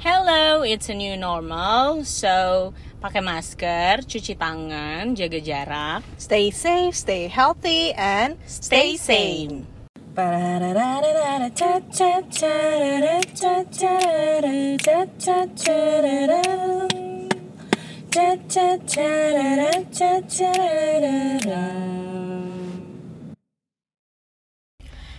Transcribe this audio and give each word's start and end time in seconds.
Hello, 0.00 0.62
it's 0.62 0.88
a 0.88 0.96
new 0.96 1.12
normal. 1.12 2.08
So, 2.08 2.72
pakai 3.04 3.20
masker, 3.20 4.00
cuci 4.08 4.32
tangan, 4.32 5.12
jaga 5.12 5.36
jarak, 5.36 6.00
Stay 6.16 6.48
safe, 6.48 6.96
stay 6.96 7.28
healthy, 7.28 7.92
and 7.92 8.40
stay 8.48 8.96
sane. 8.96 9.68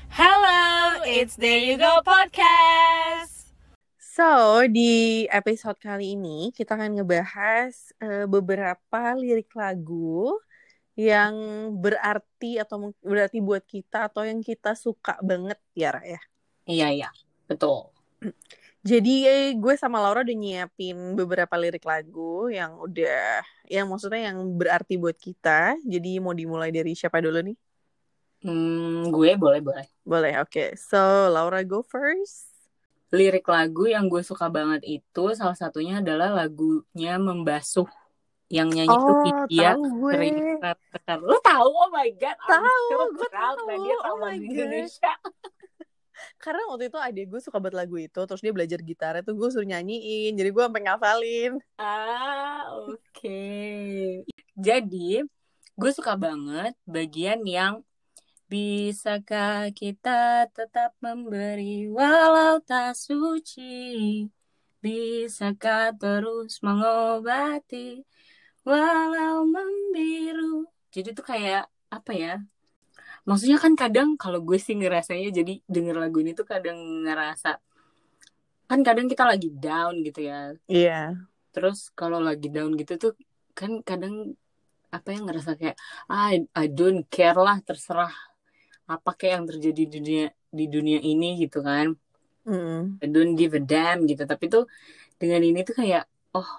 Hello, 0.09 1.05
it's 1.05 1.37
There 1.37 1.61
You 1.61 1.77
Go 1.77 2.01
Podcast. 2.01 3.30
So, 4.11 4.59
di 4.67 5.23
episode 5.31 5.79
kali 5.79 6.19
ini 6.19 6.51
kita 6.51 6.75
akan 6.75 6.99
ngebahas 6.99 7.95
eh, 8.03 8.27
beberapa 8.27 9.15
lirik 9.15 9.55
lagu 9.55 10.35
yang 10.99 11.31
berarti 11.79 12.59
atau 12.59 12.91
berarti 12.99 13.39
buat 13.39 13.63
kita 13.63 14.11
atau 14.11 14.27
yang 14.27 14.43
kita 14.43 14.75
suka 14.75 15.15
banget 15.23 15.55
ya, 15.71 15.95
Ra, 15.95 16.03
ya. 16.03 16.19
Iya, 16.67 16.87
iya, 16.91 17.09
betul. 17.47 17.87
Jadi 18.83 19.31
eh, 19.31 19.55
gue 19.55 19.79
sama 19.79 20.03
Laura 20.03 20.27
udah 20.27 20.35
nyiapin 20.35 21.15
beberapa 21.15 21.55
lirik 21.55 21.87
lagu 21.87 22.51
yang 22.51 22.83
udah 22.83 23.39
yang 23.71 23.87
maksudnya 23.87 24.35
yang 24.35 24.43
berarti 24.59 24.99
buat 24.99 25.15
kita. 25.15 25.79
Jadi 25.87 26.19
mau 26.19 26.35
dimulai 26.35 26.67
dari 26.67 26.99
siapa 26.99 27.23
dulu 27.23 27.47
nih? 27.47 27.55
Hmm, 28.43 29.07
gue 29.07 29.39
boleh, 29.39 29.63
boleh. 29.63 29.87
Boleh, 30.03 30.43
oke. 30.43 30.75
So, 30.75 31.31
Laura 31.31 31.63
go 31.63 31.79
first. 31.79 32.50
Lirik 33.11 33.43
lagu 33.51 33.91
yang 33.91 34.07
gue 34.07 34.23
suka 34.23 34.47
banget 34.47 34.81
itu 34.87 35.23
salah 35.35 35.55
satunya 35.55 35.99
adalah 35.99 36.31
lagunya 36.31 37.19
Membasuh. 37.19 37.87
Yang 38.51 38.67
nyanyi 38.75 38.95
tuh 38.99 39.15
Oh, 39.15 39.47
tahu 39.47 39.81
gue. 39.99 40.11
Keren. 40.11 40.35
Lu 41.23 41.37
tahu? 41.39 41.67
Oh 41.71 41.89
my 41.91 42.07
god, 42.19 42.35
Tahu, 42.43 42.67
so 42.91 42.95
gue 43.15 43.29
tahu. 43.31 43.55
dia 43.79 43.95
Oh 43.95 44.03
sama 44.03 44.27
my 44.27 44.35
God. 44.35 44.43
Indonesia. 44.47 45.11
Karena 46.43 46.61
waktu 46.69 46.91
itu 46.91 46.99
adik 47.01 47.25
gue 47.33 47.41
suka 47.41 47.57
banget 47.57 47.77
lagu 47.81 47.95
itu, 47.97 48.19
terus 48.27 48.41
dia 48.45 48.53
belajar 48.53 48.79
gitarnya 48.83 49.25
tuh 49.25 49.33
gue 49.33 49.49
suruh 49.49 49.65
nyanyiin, 49.65 50.37
jadi 50.37 50.49
gue 50.53 50.63
sampai 50.69 50.81
ngafalin. 50.85 51.51
Ah, 51.81 52.61
oke. 52.77 53.41
Jadi, 54.53 55.25
gue 55.73 55.91
suka 55.95 56.13
banget 56.13 56.77
bagian 56.85 57.41
yang 57.41 57.81
Bisakah 58.51 59.71
kita 59.71 60.43
tetap 60.51 60.91
memberi 60.99 61.87
walau 61.87 62.59
tak 62.59 62.99
suci? 62.99 64.27
Bisakah 64.83 65.95
terus 65.95 66.59
mengobati 66.59 68.03
walau 68.67 69.47
membiru? 69.47 70.67
Jadi 70.91 71.15
tuh 71.15 71.23
kayak 71.23 71.71
apa 71.87 72.11
ya? 72.11 72.43
Maksudnya 73.23 73.55
kan 73.55 73.71
kadang 73.79 74.19
kalau 74.19 74.43
gue 74.43 74.59
sih 74.59 74.75
ngerasanya 74.75 75.31
jadi 75.31 75.63
denger 75.71 75.95
lagu 75.95 76.19
ini 76.19 76.35
tuh 76.35 76.43
kadang 76.43 77.07
ngerasa 77.07 77.55
kan 78.67 78.79
kadang 78.83 79.07
kita 79.07 79.31
lagi 79.31 79.47
down 79.47 80.03
gitu 80.03 80.27
ya. 80.27 80.59
Iya. 80.67 81.23
Terus 81.55 81.87
kalau 81.95 82.19
lagi 82.19 82.51
down 82.51 82.75
gitu 82.75 82.99
tuh 82.99 83.15
kan 83.55 83.79
kadang 83.79 84.35
apa 84.91 85.07
yang 85.15 85.23
ngerasa 85.23 85.55
kayak 85.55 85.79
ah, 86.11 86.35
I, 86.35 86.43
I 86.51 86.67
don't 86.67 87.07
care 87.07 87.39
lah 87.39 87.63
terserah 87.63 88.11
apa 88.95 89.09
kayak 89.19 89.33
yang 89.37 89.47
terjadi 89.51 89.81
di 89.81 89.85
dunia 89.95 90.23
di 90.57 90.65
dunia 90.75 90.99
ini 91.11 91.25
gitu 91.43 91.57
kan. 91.69 91.87
Mm. 92.45 93.01
I 93.03 93.07
don't 93.13 93.35
give 93.39 93.53
a 93.57 93.61
damn 93.71 93.99
gitu. 94.09 94.23
Tapi 94.31 94.45
tuh 94.53 94.63
dengan 95.21 95.41
ini 95.49 95.59
tuh 95.67 95.75
kayak 95.81 96.03
oh 96.37 96.49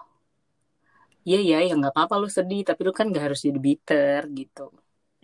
iya 1.28 1.36
ya 1.48 1.56
ya 1.66 1.72
nggak 1.78 1.92
apa-apa 1.94 2.14
lu 2.22 2.28
sedih 2.36 2.60
tapi 2.68 2.80
lu 2.86 2.92
kan 2.98 3.06
nggak 3.10 3.24
harus 3.26 3.40
jadi 3.46 3.58
bitter 3.66 4.20
gitu. 4.38 4.60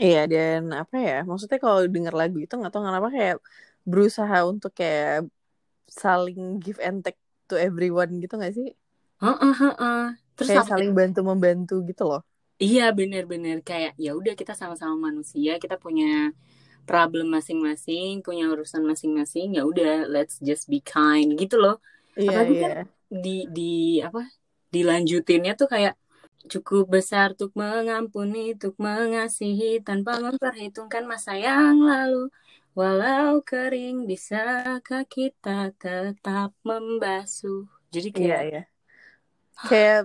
Iya, 0.03 0.19
dan 0.33 0.61
apa 0.81 0.97
ya, 1.09 1.15
maksudnya 1.29 1.59
kalau 1.65 1.81
denger 1.95 2.15
lagu 2.21 2.37
itu 2.45 2.53
nggak 2.59 2.71
tahu 2.73 2.83
kenapa 2.89 3.09
kayak 3.17 3.37
berusaha 3.91 4.37
untuk 4.53 4.71
kayak 4.79 5.11
saling 6.03 6.39
give 6.65 6.79
and 6.87 6.99
take 7.05 7.19
to 7.49 7.55
everyone 7.67 8.11
gitu 8.23 8.35
gak 8.45 8.53
sih? 8.59 8.69
Heeh, 9.23 9.53
heeh. 9.61 10.03
Terus 10.37 10.49
Kayak 10.51 10.67
saling 10.71 10.91
bantu-membantu 10.99 11.75
gitu 11.91 12.03
loh. 12.11 12.21
Iya 12.65 12.83
bener-bener 12.99 13.57
kayak 13.69 13.93
ya 14.05 14.11
udah 14.19 14.35
kita 14.41 14.53
sama-sama 14.61 14.97
manusia 15.07 15.51
kita 15.63 15.77
punya 15.85 16.07
problem 16.91 17.27
masing-masing 17.37 18.13
punya 18.27 18.45
urusan 18.53 18.83
masing-masing 18.91 19.47
ya 19.57 19.63
udah 19.71 19.89
let's 20.15 20.37
just 20.49 20.65
be 20.73 20.79
kind 20.95 21.29
gitu 21.41 21.57
loh 21.65 21.77
Iya, 22.21 22.39
Apalagi 22.39 22.55
iya. 22.55 22.65
kan 22.65 22.73
di 23.25 23.31
di 23.57 23.63
apa 24.07 24.21
dilanjutinnya 24.75 25.53
tuh 25.61 25.69
kayak 25.75 25.95
cukup 26.53 26.85
besar 26.97 27.27
untuk 27.35 27.53
mengampuni 27.63 28.39
untuk 28.57 28.75
mengasihi 28.87 29.81
tanpa 29.87 30.13
memperhitungkan 30.27 31.05
masa 31.13 31.33
yang 31.47 31.77
lalu 31.91 32.31
walau 32.79 33.33
kering 33.51 33.97
bisakah 34.11 35.03
kita 35.17 35.51
tetap 35.83 36.51
membasuh 36.69 37.61
jadi 37.95 38.09
Iya, 38.17 38.35
kayak 38.35 38.45
iya. 38.49 38.59
Kayak 39.69 39.99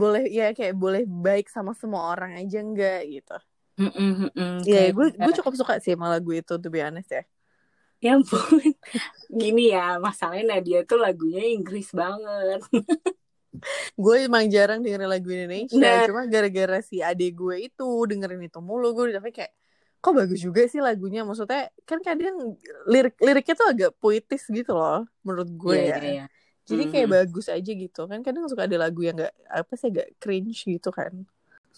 boleh 0.00 0.22
ya 0.38 0.44
kayak 0.56 0.74
boleh 0.82 1.02
baik 1.24 1.46
sama 1.54 1.72
semua 1.80 2.02
orang 2.12 2.32
aja 2.40 2.56
enggak 2.64 2.96
gitu. 3.14 3.32
Mm-mm, 3.82 4.10
mm-mm, 4.22 4.52
Iya, 4.68 4.80
gue 4.96 5.06
gue 5.18 5.32
cukup 5.38 5.54
suka 5.60 5.74
sih 5.82 5.92
sama 5.94 6.06
lagu 6.14 6.30
itu 6.30 6.52
to 6.62 6.68
be 6.70 6.80
honest 6.82 7.10
ya. 7.10 7.22
Ya 8.02 8.18
ampun. 8.18 8.38
Gini 9.40 9.70
ya, 9.74 9.96
masalahnya 10.02 10.58
Nadia 10.58 10.78
tuh 10.84 10.98
lagunya 11.00 11.42
Inggris 11.46 11.88
banget. 11.94 12.60
Gue 13.94 14.24
emang 14.26 14.44
jarang 14.48 14.80
dengerin 14.80 15.08
lagu 15.10 15.28
Indonesia, 15.28 15.76
Nah. 15.78 16.02
cuma 16.08 16.24
gara-gara 16.26 16.78
si 16.80 17.04
adik 17.04 17.36
gue 17.36 17.56
itu 17.68 17.84
dengerin 18.08 18.42
itu 18.48 18.58
mulu, 18.64 18.86
gue 18.96 19.04
udah 19.12 19.22
kayak 19.28 19.52
kok 20.02 20.12
bagus 20.18 20.40
juga 20.42 20.66
sih 20.66 20.80
lagunya. 20.82 21.22
Maksudnya 21.22 21.70
kan 21.88 21.98
kadang 22.02 22.56
lirik 22.88 23.14
liriknya 23.20 23.54
tuh 23.60 23.68
agak 23.72 23.90
puitis 24.00 24.42
gitu 24.50 24.72
loh, 24.74 25.04
menurut 25.22 25.48
gue 25.52 25.76
Iya, 25.76 25.84
ya. 25.92 25.98
iya, 26.00 26.10
iya. 26.10 26.24
Jadi 26.68 26.82
kayak 26.90 27.08
Mhm. 27.08 27.14
bagus 27.18 27.46
aja 27.52 27.70
gitu 27.84 28.00
kan. 28.10 28.18
Kadang 28.26 28.42
suka 28.50 28.64
ada 28.66 28.78
lagu 28.80 29.00
yang 29.04 29.14
gak 29.18 29.34
apa 29.50 29.72
sih 29.78 29.88
agak 29.92 30.06
cringe 30.22 30.58
gitu 30.64 30.88
kan. 30.94 31.12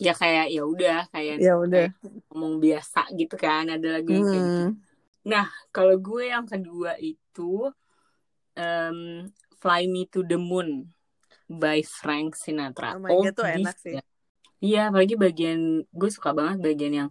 Ya 0.00 0.12
kayak 0.15 0.50
ya 0.50 0.62
udah 0.66 1.06
kayak 1.15 1.38
Ya 1.38 1.55
udah. 1.55 1.91
ngomong 2.32 2.59
biasa 2.59 3.06
gitu 3.15 3.38
kan, 3.38 3.71
ada 3.71 4.00
lagu 4.00 4.10
yang 4.10 4.27
kayak 4.27 4.44
gitu. 4.44 4.65
Hmm. 4.75 5.47
Kalau 5.71 5.97
gue 5.99 6.25
yang 6.28 6.47
kedua 6.47 6.99
itu 6.99 7.71
em, 8.59 9.31
Fly 9.59 9.88
Me 9.88 10.05
to 10.10 10.21
the 10.27 10.37
Moon 10.37 10.93
by 11.49 11.81
Frank 11.84 12.37
Sinatra. 12.37 12.97
Oh 12.97 13.03
my 13.03 13.10
God, 13.10 13.32
tuh 13.32 13.44
Oldies 13.47 13.65
enak 13.65 13.77
sih. 13.81 13.94
ya. 13.97 14.03
Iya, 14.65 14.82
apalagi 14.88 15.15
bagian 15.21 15.84
gue 15.93 16.11
suka 16.11 16.32
banget 16.32 16.59
bagian 16.65 16.94
yang 16.94 17.11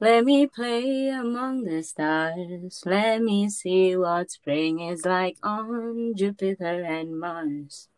Let 0.00 0.24
me 0.24 0.48
play 0.48 1.12
among 1.12 1.68
the 1.68 1.84
stars. 1.84 2.80
Let 2.88 3.20
me 3.20 3.52
see 3.52 3.92
what 4.00 4.32
spring 4.32 4.80
is 4.80 5.04
like 5.04 5.36
on 5.44 6.16
Jupiter 6.16 6.80
and 6.88 7.20
Mars. 7.20 7.92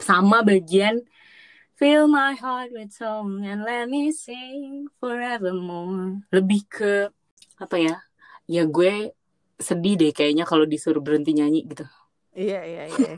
Sama 0.00 0.40
bagian 0.40 1.04
Fill 1.76 2.08
my 2.08 2.32
heart 2.32 2.72
with 2.72 2.88
song 2.88 3.44
and 3.44 3.60
let 3.60 3.84
me 3.84 4.08
sing 4.08 4.88
forevermore. 4.96 6.24
Lebih 6.32 6.64
ke 6.72 7.12
apa 7.60 7.76
ya? 7.76 8.00
Ya 8.48 8.64
gue 8.64 9.12
sedih 9.60 10.00
deh 10.00 10.08
kayaknya 10.08 10.48
kalau 10.48 10.64
disuruh 10.64 11.04
berhenti 11.04 11.36
nyanyi 11.36 11.68
gitu. 11.68 11.84
Iya 12.32 12.64
iya 12.64 12.82
iya. 12.88 13.12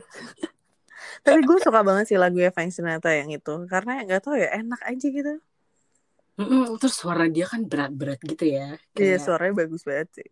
Tapi 1.23 1.39
gue 1.47 1.55
suka 1.63 1.87
banget 1.87 2.11
sih 2.11 2.19
lagu 2.19 2.35
Frank 2.51 2.75
Sinatra 2.75 3.15
yang 3.15 3.31
itu 3.31 3.63
karena 3.71 4.03
nggak 4.03 4.27
tahu 4.27 4.35
ya 4.35 4.51
enak 4.59 4.83
aja 4.83 5.07
gitu. 5.07 5.33
Mm-mm, 6.39 6.75
terus 6.83 6.99
suara 6.99 7.31
dia 7.31 7.47
kan 7.47 7.63
berat-berat 7.63 8.19
gitu 8.27 8.43
ya. 8.43 8.75
Iya 8.99 9.19
Kayak, 9.19 9.23
suaranya 9.23 9.53
bagus 9.55 9.87
banget 9.87 10.07
sih. 10.19 10.27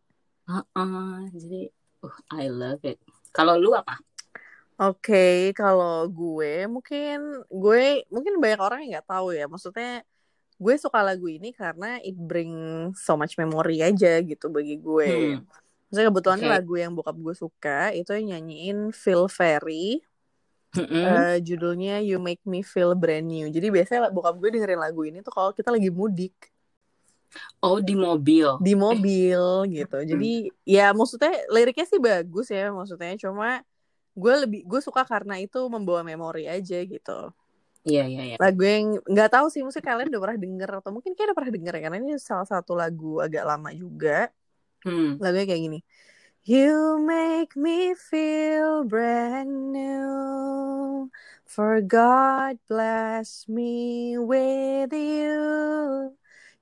"Uh-uh." 0.51 1.31
jadi, 1.31 1.71
uh, 2.03 2.17
I 2.35 2.51
love 2.51 2.83
it. 2.83 2.99
Kalau 3.31 3.55
lu 3.55 3.71
apa? 3.71 4.03
Oke, 4.77 5.57
kalau 5.57 6.05
gue 6.05 6.69
mungkin 6.69 7.41
gue 7.49 8.05
mungkin 8.13 8.37
banyak 8.37 8.61
orang 8.61 8.79
yang 8.85 9.01
nggak 9.01 9.09
tahu 9.09 9.33
ya. 9.33 9.49
Maksudnya 9.49 10.05
gue 10.57 10.73
suka 10.77 11.01
lagu 11.01 11.25
ini 11.25 11.49
karena 11.49 11.97
it 12.05 12.13
bring 12.13 12.53
so 12.93 13.17
much 13.17 13.33
memory 13.41 13.81
aja 13.81 14.21
gitu 14.21 14.53
bagi 14.53 14.77
gue. 14.77 15.09
Hmm. 15.09 15.41
Maksudnya 15.89 16.07
kebetulan 16.13 16.39
Oke. 16.45 16.49
lagu 16.53 16.73
yang 16.77 16.91
bokap 16.93 17.17
gue 17.17 17.33
suka 17.33 17.89
itu 17.97 18.13
yang 18.13 18.37
nyanyiin 18.37 18.93
Phil 18.93 19.25
Ferry. 19.25 20.05
Mm-mm. 20.77 20.93
Eh, 20.93 21.37
judulnya 21.41 21.97
You 22.05 22.21
Make 22.21 22.45
Me 22.45 22.61
Feel 22.61 22.93
Brand 22.93 23.25
New. 23.25 23.49
Jadi 23.49 23.73
biasanya 23.73 24.13
bokap 24.13 24.37
gue 24.37 24.61
dengerin 24.61 24.77
lagu 24.77 25.01
ini 25.09 25.25
tuh 25.25 25.33
kalau 25.33 25.49
kita 25.57 25.73
lagi 25.73 25.89
mudik 25.89 26.37
Oh 27.59 27.81
di 27.81 27.97
mobil. 27.97 28.61
di 28.61 28.73
mobil 28.77 29.41
gitu. 29.73 29.97
Jadi 30.05 30.53
ya 30.63 30.93
maksudnya 30.93 31.33
liriknya 31.49 31.85
sih 31.89 31.99
bagus 31.99 32.47
ya 32.53 32.69
maksudnya 32.71 33.17
cuma 33.19 33.65
gue 34.17 34.33
lebih 34.43 34.61
gue 34.65 34.81
suka 34.81 35.01
karena 35.05 35.35
itu 35.37 35.59
membawa 35.69 36.01
memori 36.01 36.49
aja 36.49 36.77
gitu. 36.93 37.31
Iya 37.87 38.03
iya 38.11 38.21
iya. 38.27 38.35
lagu 38.43 38.61
yang 38.67 38.85
nggak 39.07 39.29
tahu 39.31 39.47
sih 39.47 39.61
mungkin 39.63 39.79
kalian 39.79 40.07
udah 40.11 40.21
pernah 40.23 40.39
denger 40.43 40.69
atau 40.83 40.91
mungkin 40.91 41.11
kayak 41.15 41.27
udah 41.31 41.37
pernah 41.39 41.53
denger 41.55 41.73
ya 41.77 41.81
karena 41.87 41.97
ini 42.03 42.11
salah 42.19 42.47
satu 42.53 42.75
lagu 42.75 43.23
agak 43.23 43.43
lama 43.47 43.69
juga 43.71 44.27
Hmm. 44.85 45.17
lagunya 45.17 45.45
kayak 45.49 45.63
gini 45.67 45.79
You 46.47 47.01
make 47.03 47.59
me 47.59 47.91
feel 47.95 48.87
brand 48.87 49.75
new 49.75 51.09
For 51.47 51.81
God 51.81 52.59
bless 52.67 53.47
me 53.47 54.15
with 54.19 54.91
you. 54.93 56.15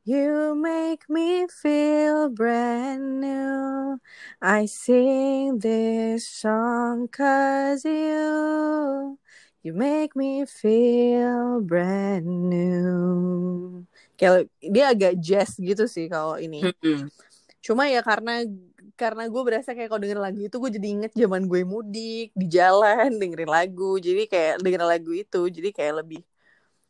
You 0.06 0.54
make 0.54 1.10
me 1.10 1.50
feel 1.50 2.30
brand 2.30 3.26
new. 3.26 3.98
I 4.38 4.70
sing 4.70 5.58
this 5.58 6.30
song 6.30 7.10
cause 7.10 7.82
you. 7.82 9.18
You 9.66 9.74
make 9.74 10.14
me 10.14 10.46
feel 10.46 11.58
brand 11.66 12.30
new. 12.54 13.82
Kayak 14.14 14.46
dia 14.62 14.94
agak 14.94 15.18
jazz 15.18 15.58
gitu 15.58 15.90
sih 15.90 16.06
kalau 16.06 16.38
ini. 16.38 16.70
Cuma 17.66 17.90
ya 17.90 18.06
karena 18.06 18.46
karena 18.94 19.26
gue 19.26 19.42
berasa 19.42 19.74
kayak 19.74 19.90
kalau 19.90 20.06
denger 20.06 20.22
lagu 20.22 20.38
itu 20.46 20.54
gue 20.62 20.70
jadi 20.78 20.88
inget 21.02 21.12
zaman 21.18 21.50
gue 21.50 21.66
mudik 21.66 22.30
di 22.38 22.46
jalan 22.46 23.10
dengerin 23.18 23.50
lagu. 23.50 23.98
Jadi 23.98 24.30
kayak 24.30 24.62
denger 24.62 24.86
lagu 24.86 25.18
itu 25.18 25.50
jadi 25.50 25.74
kayak 25.74 26.06
lebih 26.06 26.22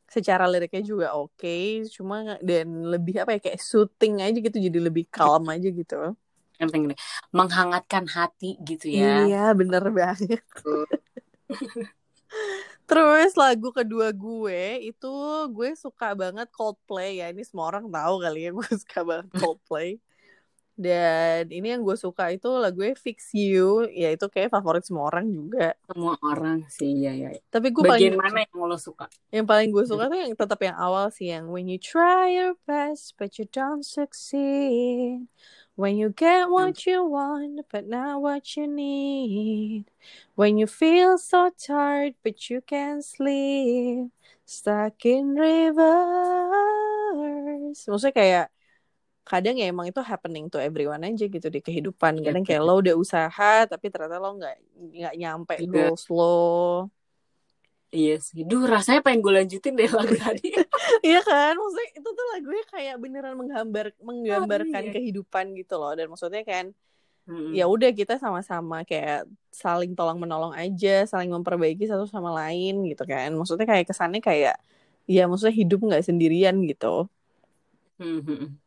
secara 0.05 0.45
liriknya 0.45 0.83
juga 0.85 1.07
oke 1.17 1.85
cuma 1.89 2.21
nggak- 2.21 2.43
dan 2.45 2.67
lebih 2.87 3.15
apa 3.25 3.35
ya 3.35 3.39
kayak 3.41 3.61
soothing 3.61 4.21
aja 4.21 4.37
gitu 4.37 4.57
jadi 4.57 4.79
lebih 4.79 5.05
calm 5.09 5.45
aja 5.49 5.69
gitu. 5.69 6.15
Menghangatkan 7.35 8.07
hati 8.07 8.55
gitu 8.63 8.87
ya. 8.87 9.27
Iya 9.27 9.45
bener 9.51 9.83
banget. 9.91 10.41
Terus 12.85 13.33
lagu 13.33 13.73
kedua 13.73 14.13
gue 14.13 14.93
itu 14.93 15.13
gue 15.49 15.69
suka 15.73 16.13
banget 16.13 16.47
Coldplay 16.53 17.19
ya. 17.19 17.33
Ini 17.33 17.41
semua 17.43 17.73
orang 17.73 17.89
tahu 17.89 18.21
kali 18.21 18.39
ya 18.45 18.51
gue 18.53 18.69
suka 18.77 18.99
banget 19.01 19.27
Coldplay. 19.41 19.97
Dan 20.75 21.47
ini 21.55 21.71
yang 21.71 21.87
gue 21.87 21.95
suka 21.95 22.35
itu 22.35 22.51
lagunya 22.51 22.99
Fix 22.99 23.31
You, 23.31 23.87
ya 23.87 24.11
itu 24.11 24.27
kayak 24.27 24.51
favorit 24.51 24.83
semua 24.83 25.07
orang 25.07 25.31
juga. 25.31 25.71
Semua 25.87 26.19
orang 26.19 26.67
sih, 26.67 26.99
ya 26.99 27.15
ya. 27.15 27.31
Tapi 27.47 27.71
gue 27.71 27.79
Bagian 27.79 28.19
paling 28.19 28.35
mana 28.35 28.43
yang 28.43 28.67
lo 28.67 28.75
suka? 28.75 29.07
yang 29.31 29.47
paling 29.47 29.71
gue 29.71 29.87
suka 29.87 30.11
tuh 30.11 30.19
yang 30.19 30.35
tetap 30.35 30.59
yang 30.59 30.75
awal 30.75 31.07
sih 31.15 31.31
yang 31.31 31.47
When 31.47 31.71
you 31.71 31.79
try 31.79 32.27
your 32.35 32.59
best 32.67 33.15
but 33.15 33.39
you 33.39 33.47
don't 33.47 33.87
succeed. 33.87 35.31
When 35.79 35.95
you 35.95 36.11
get 36.11 36.51
what 36.51 36.83
you 36.83 37.07
want 37.07 37.63
but 37.71 37.87
not 37.87 38.19
what 38.19 38.43
you 38.59 38.67
need. 38.67 39.87
When 40.35 40.59
you 40.59 40.67
feel 40.67 41.15
so 41.15 41.55
tired 41.55 42.19
but 42.19 42.51
you 42.51 42.59
can't 42.59 42.99
sleep. 42.99 44.11
Stuck 44.43 45.07
in 45.07 45.39
reverse. 45.39 45.87
Maksudnya 47.87 48.15
kayak 48.15 48.54
kadang 49.25 49.55
ya 49.57 49.65
emang 49.73 49.89
itu 49.89 50.01
happening 50.05 50.45
to 50.53 50.57
everyone 50.61 51.01
aja 51.01 51.25
gitu 51.25 51.47
di 51.49 51.59
kehidupan. 51.65 52.21
Iya, 52.21 52.25
Kadang 52.31 52.43
kayak 52.47 52.61
lo 52.65 52.73
udah 52.81 52.95
usaha 53.03 53.51
tapi 53.71 53.85
ternyata 53.91 54.17
lo 54.21 54.29
nggak 54.37 54.55
nggak 55.01 55.13
nyampe 55.21 55.53
Iya. 55.57 55.67
goals 55.73 56.03
lo. 56.13 56.23
Iya 57.95 58.13
sih. 58.19 58.43
Duh, 58.49 58.63
rasanya 58.67 58.99
pengen 59.05 59.19
gue 59.23 59.33
lanjutin 59.39 59.73
deh 59.79 59.87
lagu 59.87 60.15
tadi. 60.25 60.47
Iya 61.05 61.19
kan, 61.23 61.53
maksudnya 61.55 61.89
itu 61.97 62.09
tuh 62.17 62.25
lagunya 62.33 62.63
kayak 62.73 62.95
beneran 63.03 63.35
menggambar 63.39 63.85
menggambarkan 64.03 64.83
iya. 64.85 64.91
kehidupan 64.93 65.45
gitu 65.59 65.73
loh. 65.79 65.91
Dan 65.97 66.05
maksudnya 66.11 66.43
kan, 66.43 66.65
Mm-mm. 67.29 67.55
ya 67.57 67.63
udah 67.71 67.89
kita 67.95 68.13
sama-sama 68.23 68.83
kayak 68.89 69.29
saling 69.53 69.91
tolong 69.97 70.19
menolong 70.19 70.53
aja, 70.53 71.07
saling 71.11 71.31
memperbaiki 71.31 71.83
satu 71.87 72.05
sama 72.09 72.31
lain 72.35 72.73
gitu 72.91 73.03
kan. 73.07 73.29
Maksudnya 73.39 73.65
kayak 73.71 73.85
kesannya 73.89 74.19
kayak, 74.19 74.55
ya 75.07 75.21
maksudnya 75.29 75.55
hidup 75.61 75.79
nggak 75.87 76.03
sendirian 76.07 76.55
gitu. 76.67 77.07
Mm-mm. 77.99 78.59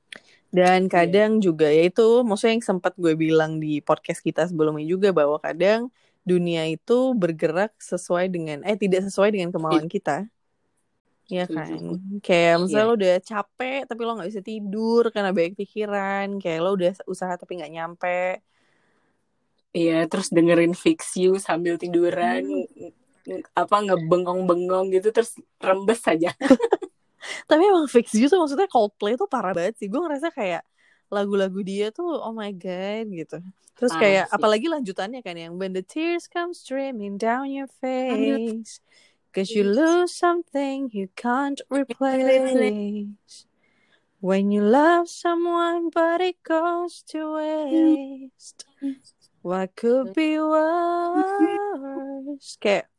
Dan 0.49 0.89
kadang 0.89 1.45
juga 1.45 1.69
ya 1.69 1.93
itu, 1.93 2.25
maksudnya 2.25 2.56
yang 2.56 2.65
sempat 2.65 2.97
gue 2.97 3.12
bilang 3.12 3.61
di 3.61 3.85
podcast 3.85 4.25
kita 4.25 4.49
sebelumnya 4.49 4.87
juga 4.89 5.12
bahwa 5.12 5.37
kadang 5.37 5.93
dunia 6.25 6.65
itu 6.69 7.12
bergerak 7.12 7.77
sesuai 7.77 8.33
dengan, 8.33 8.65
eh 8.65 8.77
tidak 8.77 9.05
sesuai 9.09 9.29
dengan 9.33 9.53
kemauan 9.53 9.89
kita. 9.89 10.25
Iya 11.29 11.45
kan, 11.45 11.77
kayak 12.25 12.56
misalnya 12.65 12.85
Iya. 12.85 12.89
lo 12.89 12.95
udah 12.97 13.15
capek 13.21 13.81
tapi 13.85 14.00
lo 14.00 14.17
nggak 14.17 14.31
bisa 14.33 14.41
tidur 14.41 15.03
karena 15.12 15.29
banyak 15.37 15.55
pikiran, 15.61 16.41
kayak 16.41 16.61
lo 16.65 16.71
udah 16.73 16.93
usaha 17.05 17.37
tapi 17.37 17.61
nggak 17.61 17.73
nyampe. 17.77 18.41
Iya, 19.77 20.09
terus 20.09 20.33
dengerin 20.33 20.73
Fix 20.73 21.21
You 21.21 21.37
sambil 21.37 21.77
tiduran. 21.77 22.49
Apa 23.53 23.85
ngebengong-bengong 23.85 24.89
gitu 24.97 25.12
terus 25.12 25.37
rembes 25.61 26.00
aja. 26.09 26.33
Tapi 27.47 27.63
emang 27.65 27.87
fix 27.89 28.15
you 28.15 28.29
tuh 28.29 28.39
maksudnya 28.41 28.69
Coldplay 28.69 29.17
tuh 29.17 29.29
parah 29.29 29.53
banget 29.57 29.77
sih. 29.81 29.89
Gue 29.91 30.01
ngerasa 30.03 30.31
kayak 30.33 30.63
lagu-lagu 31.09 31.61
dia 31.65 31.89
tuh 31.89 32.21
oh 32.21 32.33
my 32.37 32.53
god 32.53 33.09
gitu. 33.09 33.41
Terus 33.79 33.93
Parah 33.95 34.03
kayak 34.03 34.27
sih. 34.29 34.35
apalagi 34.37 34.67
lanjutannya 34.69 35.21
kan 35.25 35.37
yang 35.39 35.57
When 35.57 35.73
the 35.73 35.85
tears 35.87 36.29
come 36.29 36.53
streaming 36.53 37.17
down 37.17 37.49
your 37.49 37.71
face 37.81 38.81
Cause 39.29 39.53
you 39.53 39.63
lose 39.63 40.17
something 40.17 40.89
you 40.91 41.13
can't 41.15 41.61
replace. 41.69 42.57
When 44.19 44.51
you 44.51 44.65
love 44.67 45.07
someone 45.07 45.95
but 45.95 46.21
it 46.25 46.43
goes 46.43 47.05
to 47.13 47.39
waste. 47.39 48.67
What 49.45 49.77
could 49.79 50.13
be 50.17 50.41
worse. 50.43 51.31
Kayak 52.59 52.91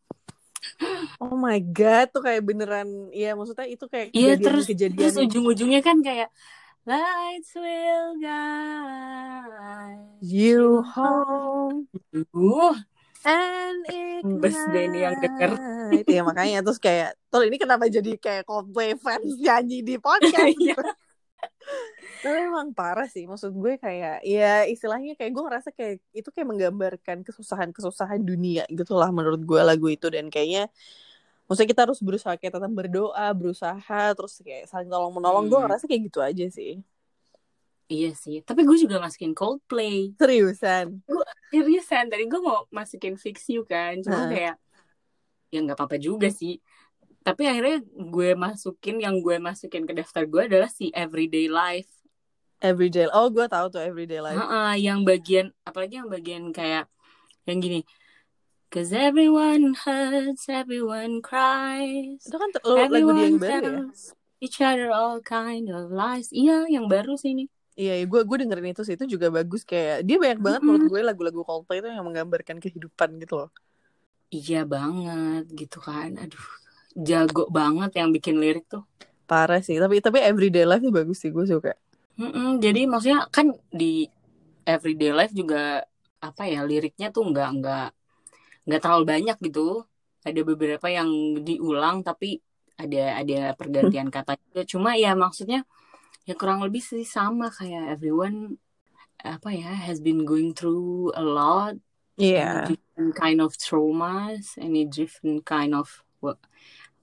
Oh 1.20 1.36
my 1.36 1.60
god 1.60 2.08
tuh 2.10 2.22
kayak 2.22 2.42
beneran 2.42 2.88
ya 3.12 3.36
maksudnya 3.36 3.68
itu 3.68 3.84
kayak 3.86 4.12
Iya, 4.12 4.36
terus 4.36 4.64
kejadian-kejadian 4.66 4.96
terus 4.98 5.16
ujung-ujungnya 5.20 5.82
kan 5.82 6.00
kayak 6.00 6.32
lights 6.82 7.52
will 7.54 8.16
guide 8.18 10.00
you 10.24 10.80
home 10.88 11.86
Uh, 13.20 13.76
and 13.92 14.40
Bes 14.40 14.56
deh 14.72 14.88
ini 14.88 15.04
yang 15.04 15.20
denger. 15.20 15.52
ignite. 15.92 16.08
ya 16.08 16.24
makanya 16.24 16.64
terus 16.64 16.80
kayak 16.80 17.20
tol 17.28 17.44
ini 17.44 17.60
kenapa 17.60 17.86
jadi 17.86 18.16
kayak 18.16 18.48
Coldplay 18.48 18.96
fans 18.96 19.36
nyanyi 19.36 19.84
di 19.84 20.00
podcast 20.06 20.56
Iya. 20.56 20.72
gitu. 20.72 20.84
Tapi 22.20 22.36
emang 22.52 22.76
parah 22.76 23.08
sih 23.08 23.24
maksud 23.32 23.56
gue 23.56 23.80
kayak 23.80 24.28
ya 24.28 24.68
istilahnya 24.68 25.16
kayak 25.16 25.32
gue 25.32 25.44
ngerasa 25.48 25.70
kayak 25.72 26.04
itu 26.12 26.30
kayak 26.36 26.48
menggambarkan 26.52 27.18
kesusahan-kesusahan 27.24 28.20
dunia 28.20 28.68
gitu 28.68 29.00
lah 29.00 29.08
menurut 29.08 29.40
gue 29.40 29.62
lagu 29.64 29.88
itu 29.88 30.12
dan 30.12 30.28
kayaknya 30.28 30.68
maksudnya 31.48 31.70
kita 31.74 31.82
harus 31.88 32.00
berusaha 32.04 32.36
kayak 32.40 32.54
tetap 32.60 32.72
berdoa 32.76 33.28
berusaha 33.40 34.02
terus 34.18 34.34
kayak 34.44 34.68
saling 34.72 34.92
tolong 34.92 35.16
menolong 35.16 35.46
gue 35.48 35.58
Hmm. 35.58 35.66
ngerasa 35.66 35.84
kayak 35.88 36.02
gitu 36.12 36.20
aja 36.20 36.46
sih 36.52 36.84
iya 37.94 38.08
sih. 38.24 38.36
Tapi 38.48 38.62
gue 38.68 38.78
juga 38.84 38.98
masukin 39.06 39.34
Coldplay. 39.40 40.14
seriusan 40.20 41.02
Seriusan, 41.50 42.06
tadi 42.14 42.30
gue 42.30 42.42
mau 42.42 42.70
masukin 42.70 43.18
Fix 43.18 43.50
You 43.50 43.66
kan. 43.66 43.98
Cuma 44.06 44.22
Heeh. 44.22 44.30
kayak 44.30 44.56
ya 45.50 45.58
nggak 45.66 45.78
apa-apa 45.78 45.98
juga 45.98 46.30
sih. 46.30 46.62
Tapi 47.26 47.44
akhirnya 47.50 47.82
gue 48.14 48.30
masukin 48.38 48.96
yang 49.02 49.16
gue 49.26 49.38
masukin 49.42 49.84
ke 49.90 49.94
daftar 49.98 50.24
gue 50.30 50.42
adalah 50.50 50.70
si 50.70 50.94
Everyday 50.94 51.50
Life. 51.50 51.90
Everyday 52.60 53.08
oh 53.12 53.28
gue 53.32 53.46
tahu 53.48 53.72
tuh 53.72 53.82
everyday 53.82 54.20
life 54.24 54.40
Heeh, 54.40 54.72
yang 54.84 55.04
bagian 55.04 55.52
apalagi 55.64 56.00
yang 56.00 56.10
bagian 56.12 56.44
kayak 56.54 56.86
yang 57.48 57.60
gini. 57.64 57.82
Cause 58.70 58.94
everyone 58.94 59.74
hurts, 59.74 60.46
everyone 60.46 61.26
cries. 61.26 62.22
itu 62.22 62.38
kan 62.38 62.54
lo- 62.62 62.86
lagu 62.86 63.10
dia 63.18 63.26
yang 63.26 63.42
baru 63.42 63.66
ya 63.66 63.84
each 64.40 64.64
other 64.64 64.90
all 64.90 65.20
kind 65.20 65.68
of 65.68 65.92
lies. 65.92 66.32
Iya, 66.32 66.66
yang 66.72 66.88
baru 66.88 67.20
sih 67.20 67.36
ini. 67.36 67.46
Iya, 67.80 68.04
gue 68.04 68.22
gue 68.28 68.38
dengerin 68.44 68.76
itu 68.76 68.84
sih 68.84 68.96
itu 69.00 69.08
juga 69.08 69.32
bagus 69.32 69.64
kayak 69.64 70.04
dia 70.04 70.20
banyak 70.20 70.40
banget 70.44 70.62
menurut 70.68 70.86
gue 70.92 71.00
lagu-lagu 71.00 71.42
Coldplay 71.48 71.80
itu 71.80 71.88
yang 71.88 72.04
menggambarkan 72.04 72.60
kehidupan 72.60 73.20
gitu 73.24 73.40
loh. 73.40 73.50
Iya 74.32 74.68
banget 74.68 75.48
gitu 75.56 75.80
kan. 75.80 76.20
Aduh, 76.20 76.44
jago 77.00 77.48
banget 77.48 77.96
yang 78.04 78.12
bikin 78.12 78.36
lirik 78.36 78.68
tuh. 78.68 78.84
Parah 79.30 79.64
sih, 79.64 79.80
tapi 79.80 80.04
tapi 80.04 80.20
Everyday 80.20 80.68
Life 80.68 80.84
bagus 80.92 81.24
sih 81.24 81.32
gue 81.32 81.48
suka. 81.48 81.72
Mm-mm, 82.20 82.60
jadi 82.66 82.80
maksudnya 82.92 83.20
kan 83.36 83.48
di 83.80 83.86
everyday 84.68 85.12
life 85.18 85.34
juga 85.42 85.58
apa 86.28 86.44
ya 86.54 86.60
liriknya 86.70 87.08
tuh 87.16 87.24
nggak 87.32 87.48
nggak 87.58 87.84
nggak 88.68 88.80
terlalu 88.84 89.06
banyak 89.14 89.38
gitu. 89.48 89.62
Ada 90.28 90.42
beberapa 90.50 90.88
yang 90.98 91.10
diulang 91.48 91.98
tapi 92.08 92.28
ada 92.82 92.98
ada 93.24 93.36
pergantian 93.60 94.10
kata 94.16 94.32
juga. 94.44 94.62
Cuma 94.72 94.90
ya 95.04 95.16
maksudnya 95.24 95.64
ya 96.28 96.34
kurang 96.40 96.60
lebih 96.66 96.82
sih 96.84 97.04
sama 97.08 97.46
kayak 97.58 97.84
everyone 97.96 98.60
apa 99.24 99.50
ya 99.52 99.68
has 99.88 100.00
been 100.06 100.24
going 100.28 100.52
through 100.58 101.12
a 101.16 101.24
lot, 101.24 101.76
Iya. 102.20 102.40
any 102.40 102.56
different 102.68 103.12
kind 103.20 103.40
of 103.44 103.52
traumas, 103.60 104.56
any 104.60 104.84
different 104.88 105.44
kind 105.48 105.72
of 105.76 105.88
what, 106.24 106.40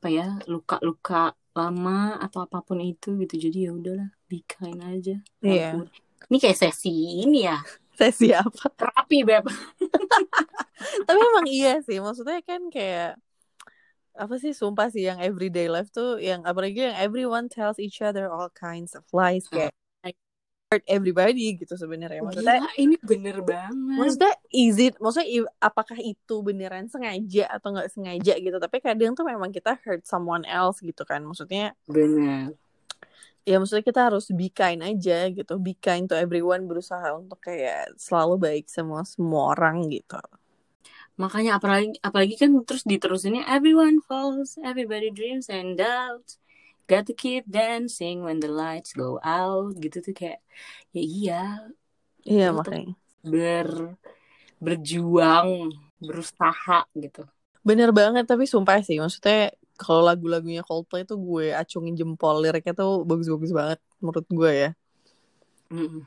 apa 0.01 0.09
ya 0.13 0.27
luka-luka 0.53 1.37
lama 1.57 2.17
atau 2.25 2.41
apa 2.47 2.59
pun 2.65 2.81
itu 2.85 3.09
gitu. 3.23 3.35
Jadi 3.49 3.59
ya 3.69 3.73
udahlah 3.77 4.16
be 4.27 4.43
kind 4.47 4.83
aja. 4.83 5.17
Iya. 5.41 5.79
Ampun. 5.79 5.89
Ini 6.27 6.37
kayak 6.43 6.59
sesi 6.59 7.23
ini 7.23 7.47
ya 7.47 7.59
Sesi 7.99 8.29
apa? 8.35 8.69
terapi 8.77 9.25
beb. 9.25 9.47
tapi 11.09 11.19
emang 11.19 11.47
iya 11.49 11.81
sih, 11.81 11.97
maksudnya 11.99 12.43
kan 12.45 12.69
kayak 12.69 13.17
apa 14.17 14.35
sih 14.41 14.57
sumpah 14.57 14.89
sih 14.89 15.05
yang 15.05 15.21
Everyday 15.21 15.69
Life 15.69 15.93
tuh 15.93 16.17
yang 16.17 16.45
apalagi 16.45 16.89
yang 16.89 16.97
everyone 16.97 17.53
tells 17.53 17.77
each 17.77 18.01
other 18.01 18.29
all 18.33 18.49
kinds 18.49 18.97
of 18.97 19.05
lies 19.13 19.45
kayak 19.53 19.73
hurt 20.67 20.83
everybody 20.91 21.55
gitu 21.55 21.79
sebenarnya 21.79 22.27
maksudnya 22.27 22.59
Gila, 22.59 22.75
ini 22.75 22.97
bener 22.99 23.39
banget. 23.39 23.71
maksudnya 24.03 24.35
is 24.51 24.83
it 24.83 24.99
maksudnya 24.99 25.47
apakah 25.63 25.95
itu 26.03 26.43
beneran 26.43 26.91
sengaja 26.91 27.47
atau 27.55 27.71
nggak 27.71 27.87
sengaja 27.95 28.35
gitu 28.35 28.57
tapi 28.59 28.83
kadang 28.83 29.15
tuh 29.15 29.23
memang 29.23 29.55
kita 29.55 29.79
hurt 29.87 30.03
someone 30.03 30.43
else 30.43 30.83
gitu 30.83 31.07
kan 31.07 31.23
maksudnya 31.23 31.71
Bener. 31.87 32.51
Ya 33.47 33.57
maksudnya 33.63 33.87
kita 33.87 34.01
harus 34.11 34.27
be 34.35 34.51
kind 34.51 34.83
aja 34.83 35.31
gitu 35.31 35.53
be 35.63 35.73
kind 35.79 36.11
to 36.11 36.15
everyone 36.19 36.67
berusaha 36.67 37.15
untuk 37.15 37.39
kayak 37.39 37.95
selalu 37.95 38.35
baik 38.43 38.65
sama 38.67 39.07
semua 39.07 39.55
orang 39.55 39.87
gitu 39.89 40.19
Makanya 41.17 41.57
apalagi 41.57 41.97
apalagi 42.05 42.37
kan 42.37 42.53
terus 42.69 42.85
diterusinnya 42.85 43.49
everyone 43.49 44.05
falls, 44.05 44.61
everybody 44.61 45.09
dreams 45.09 45.49
and 45.49 45.81
doubts. 45.81 46.37
Got 46.87 47.09
to 47.11 47.17
keep 47.17 47.49
dancing 47.51 48.23
when 48.23 48.39
the 48.39 48.53
lights 48.53 48.95
go 48.95 49.19
out 49.25 49.75
gitu 49.81 50.05
tuh 50.05 50.15
kayak 50.15 50.39
ya 50.95 51.03
iya 51.03 51.43
iya 52.23 52.47
makanya 52.55 52.95
ber 53.27 53.99
berjuang 54.63 55.75
berusaha 55.99 56.87
gitu. 56.95 57.27
bener 57.67 57.91
banget 57.91 58.31
tapi 58.31 58.47
sumpah 58.47 58.79
sih 58.87 59.03
maksudnya 59.03 59.51
kalau 59.79 60.03
lagu-lagunya 60.05 60.63
Coldplay 60.67 61.05
tuh 61.05 61.19
gue 61.21 61.53
acungin 61.53 61.95
jempol 61.97 62.43
liriknya 62.43 62.75
tuh 62.77 63.05
bagus-bagus 63.09 63.53
banget 63.53 63.79
menurut 64.03 64.27
gue 64.29 64.51
ya 64.53 64.71
Mm-mm. 65.71 66.03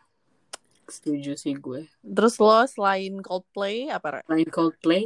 Setuju 0.89 1.37
sih 1.37 1.53
gue. 1.53 1.85
terus 2.01 2.41
lo 2.41 2.65
selain 2.65 3.21
Coldplay 3.21 3.93
apa? 3.93 4.25
Selain 4.25 4.49
Coldplay, 4.49 5.03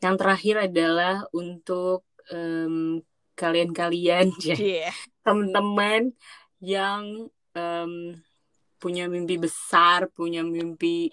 yang 0.00 0.16
terakhir 0.16 0.56
adalah 0.72 1.28
untuk 1.36 2.08
em, 2.32 3.04
kalian-kalian 3.36 4.32
ya 4.48 4.56
Iya. 4.56 4.90
teman-teman 5.20 6.16
yang 6.64 7.28
em, 7.52 7.92
punya 8.80 9.04
mimpi 9.12 9.36
besar, 9.36 10.08
punya 10.16 10.40
mimpi 10.40 11.12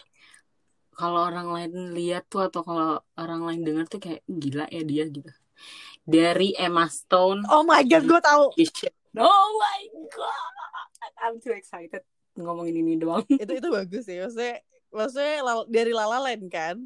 kalau 0.93 1.25
orang 1.25 1.49
lain 1.51 1.73
lihat 1.97 2.23
tuh 2.31 2.47
atau 2.47 2.61
kalau 2.63 3.01
orang 3.19 3.41
lain 3.43 3.61
dengar 3.67 3.85
tuh 3.89 3.99
kayak 3.99 4.21
gila 4.29 4.65
ya 4.71 4.81
dia 4.87 5.03
gitu. 5.09 5.31
Dari 6.03 6.51
Emma 6.53 6.85
Stone. 6.85 7.47
oh 7.47 7.63
my 7.63 7.79
god 7.83 8.03
gue 8.03 8.21
tahu 8.21 8.43
Oh 9.13 9.47
my 9.55 9.79
god, 10.09 11.13
I'm 11.21 11.37
too 11.37 11.53
excited 11.53 12.01
ngomongin 12.33 12.81
ini 12.81 12.97
doang. 12.97 13.21
itu 13.41 13.53
itu 13.53 13.69
bagus 13.69 14.03
sih 14.03 14.17
maksudnya 14.17 14.57
maksudnya 14.89 15.37
dari 15.69 15.93
La 15.93 16.05
La 16.05 16.19
Land 16.19 16.49
kan 16.49 16.77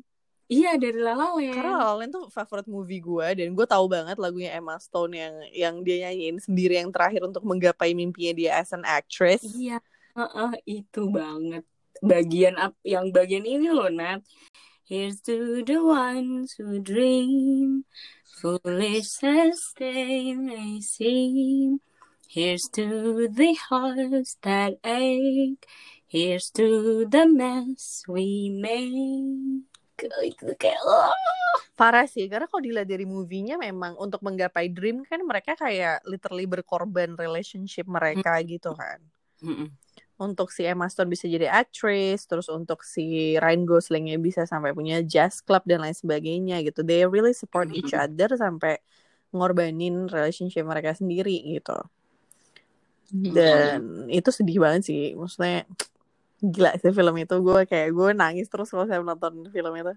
Iya 0.47 0.75
dari 0.75 0.99
La 0.99 1.11
La 1.11 1.35
Land. 1.35 1.51
karena 1.51 1.71
La 1.75 1.85
La 1.91 1.95
Land 1.99 2.11
tuh 2.11 2.25
favorite 2.27 2.67
movie 2.67 2.99
gue 2.99 3.27
dan 3.35 3.51
gue 3.51 3.63
tahu 3.63 3.87
banget 3.87 4.15
lagunya 4.15 4.55
Emma 4.55 4.75
Stone 4.77 5.11
yang 5.11 5.33
yang 5.51 5.75
dia 5.83 6.07
nyanyiin 6.07 6.39
sendiri 6.39 6.79
yang 6.79 6.87
terakhir 6.87 7.23
untuk 7.23 7.43
menggapai 7.43 7.91
mimpinya 7.91 8.31
dia 8.31 8.51
as 8.59 8.71
an 8.71 8.83
actress 8.83 9.43
Iya, 9.43 9.79
heeh, 10.15 10.51
itu 10.83 11.07
banget. 11.07 11.63
Bagian 11.99 12.55
ap- 12.55 12.79
yang 12.81 13.09
bagian 13.09 13.41
ini 13.41 13.67
loh, 13.67 13.87
Nat. 13.87 14.21
Here's 14.87 15.19
to 15.27 15.67
the 15.67 15.83
ones 15.83 16.55
who 16.55 16.79
dream, 16.79 17.83
foolish 18.23 19.19
as 19.19 19.75
they 19.75 20.31
may 20.31 20.79
seem. 20.79 21.83
Here's 22.23 22.71
to 22.79 23.27
the 23.27 23.59
hearts 23.67 24.39
that 24.47 24.79
ache. 24.87 25.59
Here's 26.07 26.47
to 26.55 27.03
the 27.03 27.27
mess 27.27 28.07
we 28.07 28.47
make. 28.47 29.67
Itu 30.23 30.55
kayak, 30.55 30.79
oh. 30.87 31.11
parah 31.75 32.07
sih 32.07 32.31
karena 32.31 32.47
kalau 32.47 32.63
dilihat 32.63 32.87
dari 32.87 33.03
movie-nya 33.03 33.59
memang 33.59 33.99
untuk 33.99 34.23
menggapai 34.23 34.71
dream 34.71 35.03
kan 35.03 35.19
mereka 35.19 35.59
kayak 35.59 35.99
literally 36.07 36.47
berkorban 36.47 37.19
relationship 37.19 37.83
mereka 37.91 38.39
gitu 38.47 38.71
kan. 38.71 39.03
Untuk 40.17 40.49
si 40.49 40.65
Emma 40.65 40.89
Stone 40.89 41.13
bisa 41.13 41.29
jadi 41.29 41.45
actress, 41.45 42.25
terus 42.25 42.49
untuk 42.49 42.81
si 42.81 43.37
Ryan 43.37 43.69
Goslingnya 43.69 44.17
bisa 44.17 44.49
sampai 44.49 44.73
punya 44.73 45.05
jazz 45.05 45.45
club 45.45 45.61
dan 45.69 45.85
lain 45.85 45.93
sebagainya 45.93 46.61
gitu. 46.65 46.81
They 46.81 47.05
really 47.05 47.37
support 47.37 47.69
each 47.69 47.93
other 47.93 48.33
sampai 48.33 48.81
ngorbanin 49.29 50.09
relationship 50.09 50.65
mereka 50.65 50.97
sendiri 50.97 51.37
gitu. 51.53 51.77
Dan 53.13 54.09
itu 54.11 54.29
sedih 54.33 54.59
banget 54.59 54.89
sih, 54.89 55.13
maksudnya 55.13 55.63
gila 56.37 56.75
sih 56.77 56.93
film 56.93 57.15
itu 57.17 57.35
gue 57.41 57.65
kayak 57.65 57.89
gue 57.93 58.09
nangis 58.13 58.45
terus 58.45 58.69
kalau 58.69 58.85
saya 58.85 59.01
menonton 59.01 59.49
film 59.49 59.73
itu. 59.73 59.93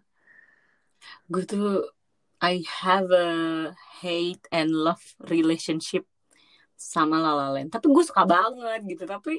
gue 1.30 1.44
tuh 1.48 1.88
I 2.40 2.64
have 2.64 3.12
a 3.12 3.28
hate 4.00 4.40
and 4.48 4.72
love 4.72 5.02
relationship 5.28 6.08
sama 6.80 7.20
La 7.20 7.36
La 7.36 7.48
Land. 7.52 7.68
Tapi 7.76 7.92
gue 7.92 8.04
suka 8.04 8.24
banget 8.24 8.80
gitu. 8.88 9.04
Tapi 9.04 9.36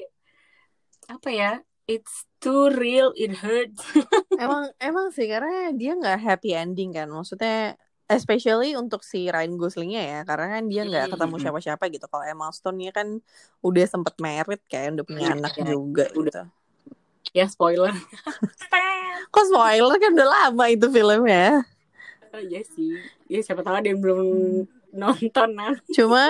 apa 1.08 1.28
ya? 1.30 1.52
It's 1.90 2.24
too 2.38 2.70
real, 2.70 3.10
it 3.18 3.34
hurts. 3.42 3.82
emang 4.42 4.70
emang 4.78 5.10
sih 5.10 5.26
karena 5.26 5.74
dia 5.74 5.98
nggak 5.98 6.18
happy 6.22 6.54
ending 6.54 6.94
kan, 6.94 7.10
maksudnya 7.10 7.74
especially 8.06 8.76
untuk 8.78 9.02
si 9.02 9.26
Ryan 9.26 9.58
Goslingnya 9.58 10.02
ya, 10.04 10.20
karena 10.22 10.58
kan 10.58 10.64
dia 10.70 10.82
nggak 10.86 11.10
ketemu 11.16 11.34
siapa-siapa 11.42 11.84
gitu. 11.90 12.06
Kalau 12.06 12.22
Emma 12.22 12.52
Stone-nya 12.52 12.92
kan 12.94 13.18
udah 13.64 13.84
sempet 13.88 14.14
married 14.20 14.62
kayak 14.70 14.94
udah 14.94 15.04
punya 15.06 15.26
Iya, 15.26 15.34
anak 15.40 15.52
iya. 15.58 15.64
juga 15.74 16.04
Udah. 16.12 16.22
gitu. 16.28 16.42
ya 17.32 17.46
spoiler. 17.48 17.94
Kok 19.32 19.44
spoiler 19.48 19.96
kan 19.96 20.10
udah 20.12 20.28
lama 20.28 20.64
itu 20.68 20.86
filmnya. 20.86 21.64
Iya 22.32 22.60
sih. 22.64 23.00
Ya 23.26 23.40
siapa 23.40 23.64
tahu 23.64 23.80
ada 23.80 23.88
yang 23.88 24.00
belum 24.00 24.20
nonton 25.00 25.48
nah. 25.58 25.74
Cuma 25.96 26.20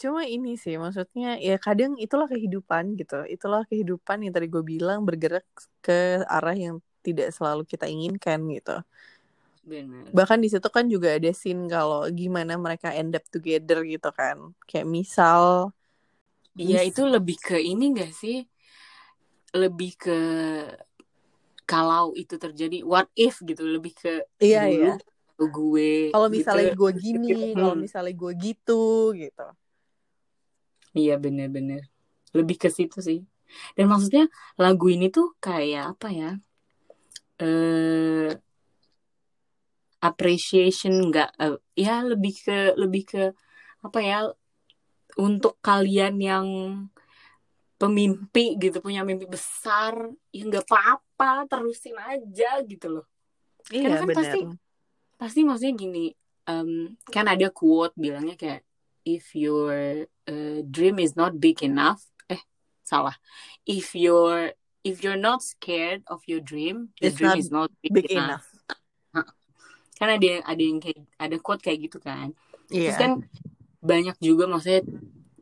cuma 0.00 0.20
ini 0.26 0.58
sih 0.58 0.74
maksudnya 0.82 1.38
ya 1.38 1.54
kadang 1.66 1.92
itulah 2.04 2.26
kehidupan 2.32 2.84
gitu. 3.00 3.14
Itulah 3.34 3.62
kehidupan 3.70 4.16
yang 4.26 4.32
tadi 4.34 4.46
gue 4.54 4.62
bilang 4.72 4.98
bergerak 5.08 5.46
ke 5.84 6.22
arah 6.26 6.54
yang 6.64 6.76
tidak 7.06 7.30
selalu 7.36 7.62
kita 7.72 7.86
inginkan 7.86 8.40
gitu. 8.50 8.82
Benar. 9.64 10.14
Bahkan 10.16 10.38
di 10.44 10.48
situ 10.52 10.68
kan 10.70 10.86
juga 10.86 11.08
ada 11.18 11.30
scene 11.34 11.66
kalau 11.66 12.06
gimana 12.20 12.54
mereka 12.54 12.88
end 12.94 13.12
up 13.18 13.24
together 13.34 13.82
gitu 13.82 14.08
kan. 14.14 14.36
Kayak 14.68 14.86
misal 14.96 15.42
Iya 16.64 16.78
mis- 16.78 16.88
itu 16.90 17.00
lebih 17.14 17.36
ke 17.46 17.56
ini 17.70 17.84
gak 17.98 18.10
sih? 18.20 18.34
Lebih 19.54 19.90
ke 20.02 20.16
kalau 21.70 22.12
itu 22.22 22.34
terjadi 22.44 22.76
what 22.84 23.08
if 23.16 23.40
gitu 23.48 23.62
lebih 23.64 23.92
ke 23.96 24.10
Iya 24.44 24.60
dulu 24.64 24.74
iya. 24.74 24.88
Gue 25.38 26.14
Kalau 26.14 26.28
gitu. 26.30 26.36
misalnya 26.38 26.70
gue 26.78 26.90
gini, 26.94 27.28
Hmm. 27.52 27.58
kalau 27.58 27.74
misalnya 27.74 28.14
gue 28.14 28.32
gitu 28.38 28.82
gitu. 29.18 29.46
Iya 30.94 31.18
bener-bener 31.18 31.90
Lebih 32.30 32.56
ke 32.62 32.68
situ 32.70 33.02
sih 33.02 33.26
Dan 33.74 33.90
maksudnya 33.90 34.30
lagu 34.62 34.86
ini 34.86 35.10
tuh 35.10 35.34
kayak 35.42 35.98
apa 35.98 36.08
ya 36.14 36.30
eh 37.42 38.30
Appreciation 39.98 41.10
nggak 41.10 41.30
eh, 41.42 41.56
Ya 41.74 42.04
lebih 42.06 42.34
ke 42.46 42.78
Lebih 42.78 43.02
ke 43.10 43.22
Apa 43.82 43.98
ya 43.98 44.30
Untuk 45.18 45.58
kalian 45.58 46.14
yang 46.22 46.46
Pemimpi 47.74 48.54
gitu 48.62 48.78
Punya 48.78 49.02
mimpi 49.02 49.26
besar 49.26 49.98
Ya 50.30 50.42
nggak 50.46 50.62
apa-apa 50.70 51.50
Terusin 51.50 51.98
aja 51.98 52.62
gitu 52.62 52.86
loh 52.86 53.06
Iya 53.72 53.96
kan 53.98 54.06
benar. 54.06 54.22
pasti 54.22 54.40
Pasti 55.16 55.40
maksudnya 55.46 55.74
gini 55.78 56.10
em, 56.46 56.94
Kan 57.08 57.26
ada 57.30 57.48
quote 57.50 57.94
bilangnya 57.96 58.34
kayak 58.36 58.62
If 59.04 59.36
your 59.36 60.08
uh, 60.08 60.60
dream 60.64 60.96
is 60.96 61.12
not 61.12 61.36
big 61.36 61.60
enough, 61.60 62.00
eh 62.24 62.40
salah. 62.80 63.12
If 63.68 63.92
you're 63.92 64.56
if 64.80 65.04
you're 65.04 65.20
not 65.20 65.44
scared 65.44 66.00
of 66.08 66.24
your 66.24 66.40
dream, 66.40 66.88
the 67.04 67.12
It's 67.12 67.20
dream 67.20 67.36
not 67.36 67.36
is 67.36 67.48
not 67.52 67.68
big, 67.84 67.92
Big 67.92 68.08
enough. 68.16 68.48
enough. 69.12 69.28
Kan 70.00 70.08
ada 70.08 70.24
yang 70.24 70.42
ada 70.48 70.62
yang 70.64 70.80
kayak 70.80 71.04
ada 71.20 71.36
quote 71.36 71.60
kayak 71.60 71.84
gitu 71.84 72.00
kan. 72.00 72.32
Terus 72.72 72.96
Iya. 72.96 73.00
kan 73.00 73.12
banyak 73.84 74.16
juga 74.24 74.48
maksudnya 74.48 74.80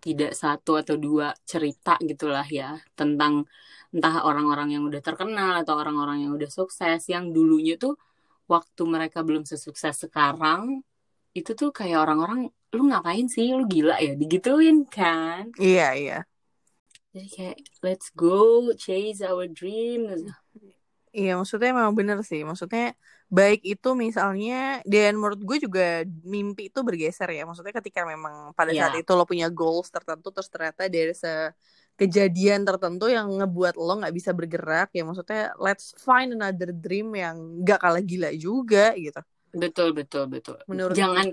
tidak 0.02 0.34
satu 0.34 0.74
atau 0.82 0.98
dua 0.98 1.30
cerita 1.46 1.94
gitulah 2.02 2.42
ya 2.50 2.82
tentang 2.98 3.46
entah 3.94 4.26
orang-orang 4.26 4.74
yang 4.74 4.82
udah 4.90 4.98
terkenal 4.98 5.54
atau 5.62 5.78
orang-orang 5.78 6.26
yang 6.26 6.34
udah 6.34 6.50
sukses 6.50 7.06
yang 7.06 7.30
dulunya 7.30 7.78
tuh 7.78 7.94
waktu 8.50 8.82
mereka 8.94 9.18
belum 9.26 9.44
sesukses 9.48 9.94
sekarang 10.04 10.82
itu 11.38 11.50
tuh 11.60 11.70
kayak 11.78 11.98
orang-orang 12.04 12.40
lu 12.76 12.82
ngapain 12.90 13.26
sih 13.34 13.46
lu 13.56 13.64
gila 13.68 13.96
ya 14.04 14.12
digituin 14.20 14.84
kan 14.88 15.44
Iya 15.60 15.94
iya. 15.94 16.24
jadi 17.12 17.28
kayak 17.36 17.56
let's 17.84 18.08
go 18.16 18.72
chase 18.76 19.20
our 19.24 19.44
dreams 19.48 20.28
Iya, 21.12 21.30
maksudnya 21.38 21.70
memang 21.76 21.92
bener 22.00 22.18
sih. 22.30 22.40
Maksudnya 22.48 22.96
baik 23.36 23.60
itu 23.72 23.88
misalnya 24.04 24.54
dan 24.92 25.12
menurut 25.20 25.40
gue 25.48 25.56
juga 25.64 25.80
mimpi 26.34 26.62
itu 26.72 26.80
bergeser 26.88 27.28
ya. 27.36 27.42
Maksudnya 27.48 27.74
ketika 27.78 28.00
memang 28.12 28.34
pada 28.56 28.72
Iya. 28.72 28.88
saat 28.88 28.94
itu 29.00 29.10
lo 29.18 29.24
punya 29.28 29.46
goals 29.52 29.88
tertentu 29.92 30.26
terus 30.34 30.48
ternyata 30.48 30.88
dari 30.88 31.12
se 31.12 31.28
kejadian 32.02 32.66
tertentu 32.66 33.06
yang 33.06 33.30
ngebuat 33.30 33.78
lo 33.78 33.94
nggak 34.02 34.14
bisa 34.14 34.34
bergerak 34.34 34.90
ya 34.90 35.06
maksudnya 35.06 35.54
let's 35.62 35.94
find 36.02 36.34
another 36.34 36.74
dream 36.74 37.14
yang 37.14 37.62
nggak 37.62 37.78
kalah 37.78 38.02
gila 38.02 38.34
juga 38.34 38.90
gitu. 38.98 39.22
Betul 39.54 39.94
betul 39.94 40.26
betul. 40.26 40.58
Menurut 40.66 40.96
jangan 40.98 41.30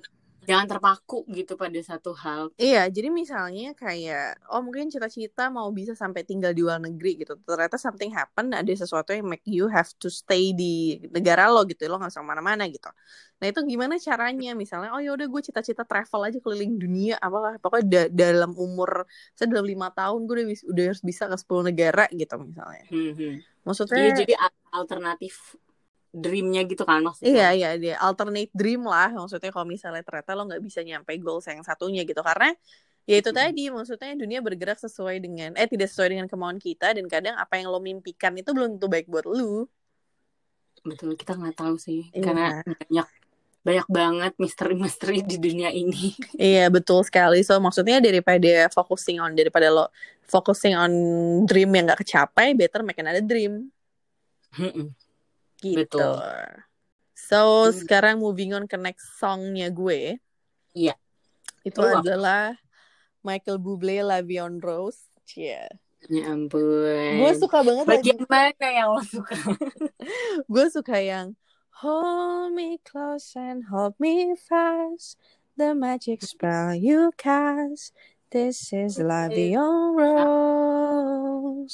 jangan 0.49 0.65
terpaku 0.65 1.17
gitu 1.29 1.53
pada 1.53 1.79
satu 1.85 2.11
hal 2.17 2.49
Iya, 2.57 2.89
jadi 2.89 3.07
misalnya 3.13 3.77
kayak, 3.77 4.49
oh 4.51 4.59
mungkin 4.65 4.89
cita-cita 4.89 5.47
mau 5.53 5.69
bisa 5.69 5.93
sampai 5.93 6.25
tinggal 6.25 6.51
di 6.51 6.65
luar 6.65 6.81
negeri 6.81 7.21
gitu. 7.21 7.37
Ternyata 7.45 7.77
something 7.77 8.09
happen, 8.11 8.51
ada 8.51 8.67
sesuatu 8.73 9.13
yang 9.13 9.29
make 9.29 9.45
you 9.45 9.69
have 9.69 9.87
to 10.01 10.09
stay 10.09 10.51
di 10.51 10.97
negara 11.13 11.47
lo 11.47 11.63
gitu. 11.69 11.85
Lo 11.87 12.01
nggak 12.01 12.11
usah 12.11 12.25
ke 12.25 12.27
mana-mana 12.27 12.65
gitu. 12.67 12.89
Nah 13.39 13.47
itu 13.47 13.59
gimana 13.63 13.95
caranya? 13.95 14.51
Misalnya, 14.57 14.91
oh 14.91 14.99
yaudah 14.99 15.27
gue 15.31 15.41
cita-cita 15.45 15.87
travel 15.87 16.21
aja 16.27 16.37
keliling 16.43 16.75
dunia. 16.75 17.15
Apalah, 17.23 17.55
pokoknya 17.63 17.85
da- 17.87 18.11
dalam 18.11 18.51
umur, 18.59 19.07
saya 19.37 19.47
dalam 19.47 19.63
lima 19.63 19.87
tahun 19.95 20.27
gue 20.27 20.33
udah, 20.35 20.47
udah 20.75 20.83
harus 20.91 21.03
bisa 21.05 21.23
ke 21.31 21.35
10 21.39 21.63
negara 21.71 22.05
gitu 22.11 22.35
misalnya. 22.41 22.83
Hmm, 22.91 23.11
hmm. 23.15 23.33
Maksudnya, 23.63 24.01
Iya, 24.03 24.11
jadi 24.25 24.33
al- 24.35 24.63
alternatif 24.75 25.55
dreamnya 26.09 26.65
gitu 26.65 26.83
kan 26.83 27.01
maksudnya? 27.05 27.29
Iya 27.29 27.47
iya 27.53 27.69
dia 27.77 27.95
alternate 28.01 28.49
dream 28.53 28.85
lah. 28.85 29.13
Maksudnya 29.13 29.53
kalau 29.53 29.67
misalnya 29.69 30.01
ternyata 30.01 30.33
lo 30.33 30.49
nggak 30.49 30.61
bisa 30.63 30.81
nyampe 30.81 31.13
goals 31.21 31.45
yang 31.45 31.61
satunya 31.61 32.01
gitu. 32.05 32.19
Karena 32.25 32.49
ya 33.09 33.15
itu 33.21 33.29
Mm. 33.33 33.37
tadi 33.37 33.63
maksudnya 33.73 34.13
dunia 34.13 34.39
bergerak 34.41 34.77
sesuai 34.77 35.17
dengan 35.17 35.53
eh 35.57 35.65
tidak 35.65 35.89
sesuai 35.89 36.13
dengan 36.13 36.27
kemauan 36.29 36.57
kita 36.61 36.93
dan 36.93 37.05
kadang 37.09 37.35
apa 37.37 37.57
yang 37.57 37.73
lo 37.73 37.81
mimpikan 37.81 38.33
itu 38.37 38.53
belum 38.53 38.77
tentu 38.77 38.85
baik 38.89 39.09
buat 39.09 39.25
lu 39.25 39.65
betul 40.85 41.11
kita 41.17 41.35
nggak 41.35 41.57
tahu 41.59 41.75
sih. 41.75 42.07
Iya. 42.15 42.23
karena 42.23 42.45
banyak 42.63 43.07
banyak 43.59 43.87
banget 43.91 44.33
misteri-misteri 44.39 45.19
di 45.21 45.35
dunia 45.35 45.69
ini. 45.69 46.15
Iya 46.39 46.71
betul 46.71 47.03
sekali. 47.03 47.43
So 47.43 47.59
maksudnya 47.59 47.99
daripada 47.99 48.71
focusing 48.71 49.19
on 49.19 49.35
daripada 49.35 49.67
lo 49.67 49.91
focusing 50.29 50.77
on 50.79 50.91
dream 51.43 51.69
yang 51.75 51.89
nggak 51.91 52.01
kecapai 52.05 52.55
better 52.55 52.81
make 52.85 52.97
another 53.01 53.25
dream. 53.25 53.67
Mm-mm. 54.55 54.89
Gitu 55.59 55.83
Betul. 55.85 56.19
so 57.13 57.67
Hmm. 57.67 57.75
sekarang 57.75 58.15
moving 58.17 58.51
on 58.51 58.65
ke 58.65 58.75
next 58.75 59.19
songnya 59.19 59.67
gue 59.69 60.17
Iya. 60.73 60.95
itu 61.61 61.79
apa? 61.79 61.99
adalah 61.99 62.43
Michael 63.19 63.59
Bublé 63.59 63.99
La 63.99 64.23
Vie 64.23 64.39
en 64.39 64.57
Rose 64.57 65.11
Cie. 65.27 65.67
ya 66.07 66.31
ampun 66.31 67.19
gue 67.19 67.31
suka 67.35 67.59
banget 67.59 67.83
lagu 67.83 67.91
bagian 67.91 68.19
mana 68.25 68.67
yang 68.71 68.89
lo 68.95 69.03
suka 69.03 69.35
gue 70.53 70.65
suka 70.71 70.95
yang 70.95 71.35
hold 71.83 72.55
me 72.55 72.79
close 72.87 73.35
and 73.35 73.67
hold 73.67 73.91
me 73.99 74.31
fast 74.33 75.19
the 75.59 75.75
magic 75.75 76.23
spell 76.23 76.71
you 76.71 77.11
cast 77.19 77.91
this 78.31 78.71
is 78.71 78.95
la 78.95 79.27
vie 79.27 79.59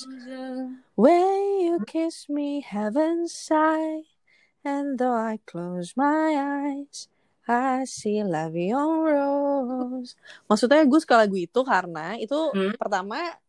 rose 0.04 0.84
when 1.00 1.40
you 1.64 1.76
kiss 1.88 2.28
me 2.28 2.60
heaven 2.60 3.32
sigh 3.32 4.04
and 4.68 5.00
though 5.00 5.16
I 5.16 5.40
close 5.48 5.96
my 5.96 6.36
eyes 6.36 7.08
I 7.48 7.86
see 7.88 8.20
la 8.26 8.52
vie 8.52 8.76
en 8.76 8.92
rose 9.08 10.20
maksudnya 10.52 10.84
gue 10.84 11.00
suka 11.00 11.24
lagu 11.24 11.38
itu 11.40 11.62
karena 11.64 12.20
itu 12.20 12.36
Hmm. 12.52 12.76
pertama 12.76 13.40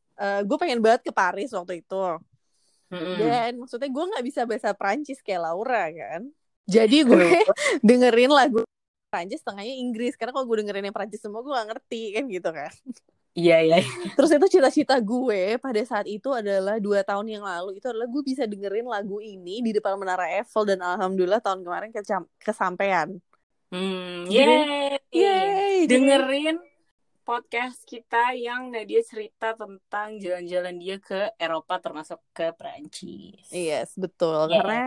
gue 0.46 0.56
pengen 0.56 0.80
banget 0.80 1.08
ke 1.08 1.12
Paris 1.12 1.52
waktu 1.52 1.82
itu 1.84 2.04
Mm-mm. 2.86 3.18
dan 3.18 3.58
maksudnya 3.58 3.90
gue 3.90 4.04
nggak 4.14 4.24
bisa 4.24 4.46
bahasa 4.46 4.70
Prancis 4.70 5.18
kayak 5.18 5.42
Laura 5.42 5.90
kan. 5.90 6.30
Jadi 6.70 7.02
gue 7.10 7.42
dengerin 7.82 8.30
lagu 8.30 8.62
Prancis 9.10 9.42
setengahnya 9.42 9.74
Inggris 9.74 10.14
karena 10.14 10.30
kalau 10.30 10.46
gue 10.46 10.62
dengerin 10.62 10.86
yang 10.86 10.94
Prancis 10.94 11.18
semua 11.18 11.42
gue 11.42 11.50
gak 11.50 11.66
ngerti 11.74 12.14
kan 12.14 12.24
gitu 12.30 12.50
kan. 12.54 12.72
Iya 13.36 13.60
iya 13.60 13.78
Terus 14.16 14.32
itu 14.32 14.46
cita-cita 14.56 14.96
gue 14.96 15.60
pada 15.60 15.82
saat 15.84 16.08
itu 16.08 16.32
adalah 16.32 16.80
dua 16.80 17.04
tahun 17.04 17.28
yang 17.28 17.44
lalu 17.44 17.76
itu 17.76 17.86
adalah 17.86 18.08
gue 18.08 18.22
bisa 18.24 18.48
dengerin 18.48 18.88
lagu 18.88 19.20
ini 19.20 19.60
di 19.60 19.76
depan 19.76 20.00
menara 20.00 20.24
Eiffel 20.32 20.64
dan 20.64 20.80
alhamdulillah 20.80 21.38
tahun 21.38 21.60
kemarin 21.60 21.92
kecam- 21.92 22.26
kesampaian. 22.40 23.12
hmm, 23.68 24.26
yeay 24.26 24.96
Yeay, 25.12 25.84
jadi- 25.84 25.92
dengerin 25.92 26.56
podcast 27.22 27.82
kita 27.82 28.38
yang 28.38 28.70
Nadia 28.70 29.02
cerita 29.02 29.50
tentang 29.52 30.14
jalan-jalan 30.16 30.78
dia 30.78 30.96
ke 30.96 31.34
Eropa 31.36 31.82
termasuk 31.82 32.22
ke 32.30 32.54
Prancis. 32.54 33.50
Yes, 33.50 33.98
betul. 33.98 34.46
Yeah. 34.46 34.62
Karena 34.62 34.82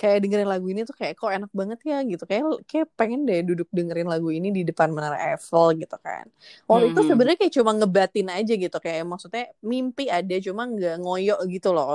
kayak 0.00 0.18
dengerin 0.22 0.48
lagu 0.52 0.66
ini 0.72 0.80
tuh 0.88 0.96
kayak 1.00 1.14
kok 1.20 1.30
enak 1.36 1.50
banget 1.60 1.78
ya 1.90 1.96
gitu. 2.10 2.22
Kayak 2.30 2.42
kayak 2.70 2.86
pengen 2.98 3.20
deh 3.28 3.38
duduk 3.48 3.68
dengerin 3.76 4.08
lagu 4.12 4.28
ini 4.36 4.48
di 4.56 4.60
depan 4.68 4.88
Menara 4.96 5.16
Eiffel 5.26 5.66
gitu 5.82 5.96
kan. 6.06 6.24
Waktu 6.68 6.84
itu 6.92 7.00
Mhm. 7.00 7.10
sebenarnya 7.10 7.36
kayak 7.40 7.54
cuma 7.58 7.72
ngebatin 7.78 8.28
aja 8.36 8.52
gitu. 8.64 8.76
Kayak 8.84 9.02
maksudnya 9.10 9.42
mimpi 9.70 10.04
ada 10.16 10.34
cuma 10.46 10.62
nggak 10.72 10.94
ngoyo 11.02 11.34
gitu 11.54 11.68
loh. 11.76 11.92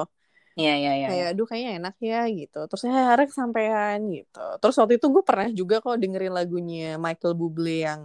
Iya 0.59 0.71
iya 0.79 0.91
iya. 0.99 1.07
Kayak 1.07 1.25
aduh 1.33 1.45
kayaknya 1.49 1.71
enak 1.81 1.95
ya 2.09 2.17
gitu. 2.39 2.57
Terus 2.69 2.81
saya 2.85 3.01
harap 3.11 3.25
kesampaian 3.31 3.97
gitu. 4.15 4.39
Terus 4.61 4.75
waktu 4.79 4.93
itu 5.01 5.07
gue 5.15 5.23
pernah 5.29 5.47
juga 5.59 5.75
kok 5.83 5.97
dengerin 6.01 6.33
lagunya 6.39 6.83
Michael 7.05 7.33
Bublé 7.39 7.71
yang 7.89 8.01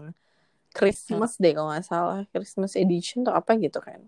Christmas 0.77 1.33
deh 1.43 1.53
kalau 1.57 1.69
nggak 1.73 1.87
salah. 1.93 2.21
Christmas 2.33 2.73
edition 2.83 3.19
atau 3.27 3.35
apa 3.41 3.53
gitu 3.65 3.81
kan. 3.89 4.01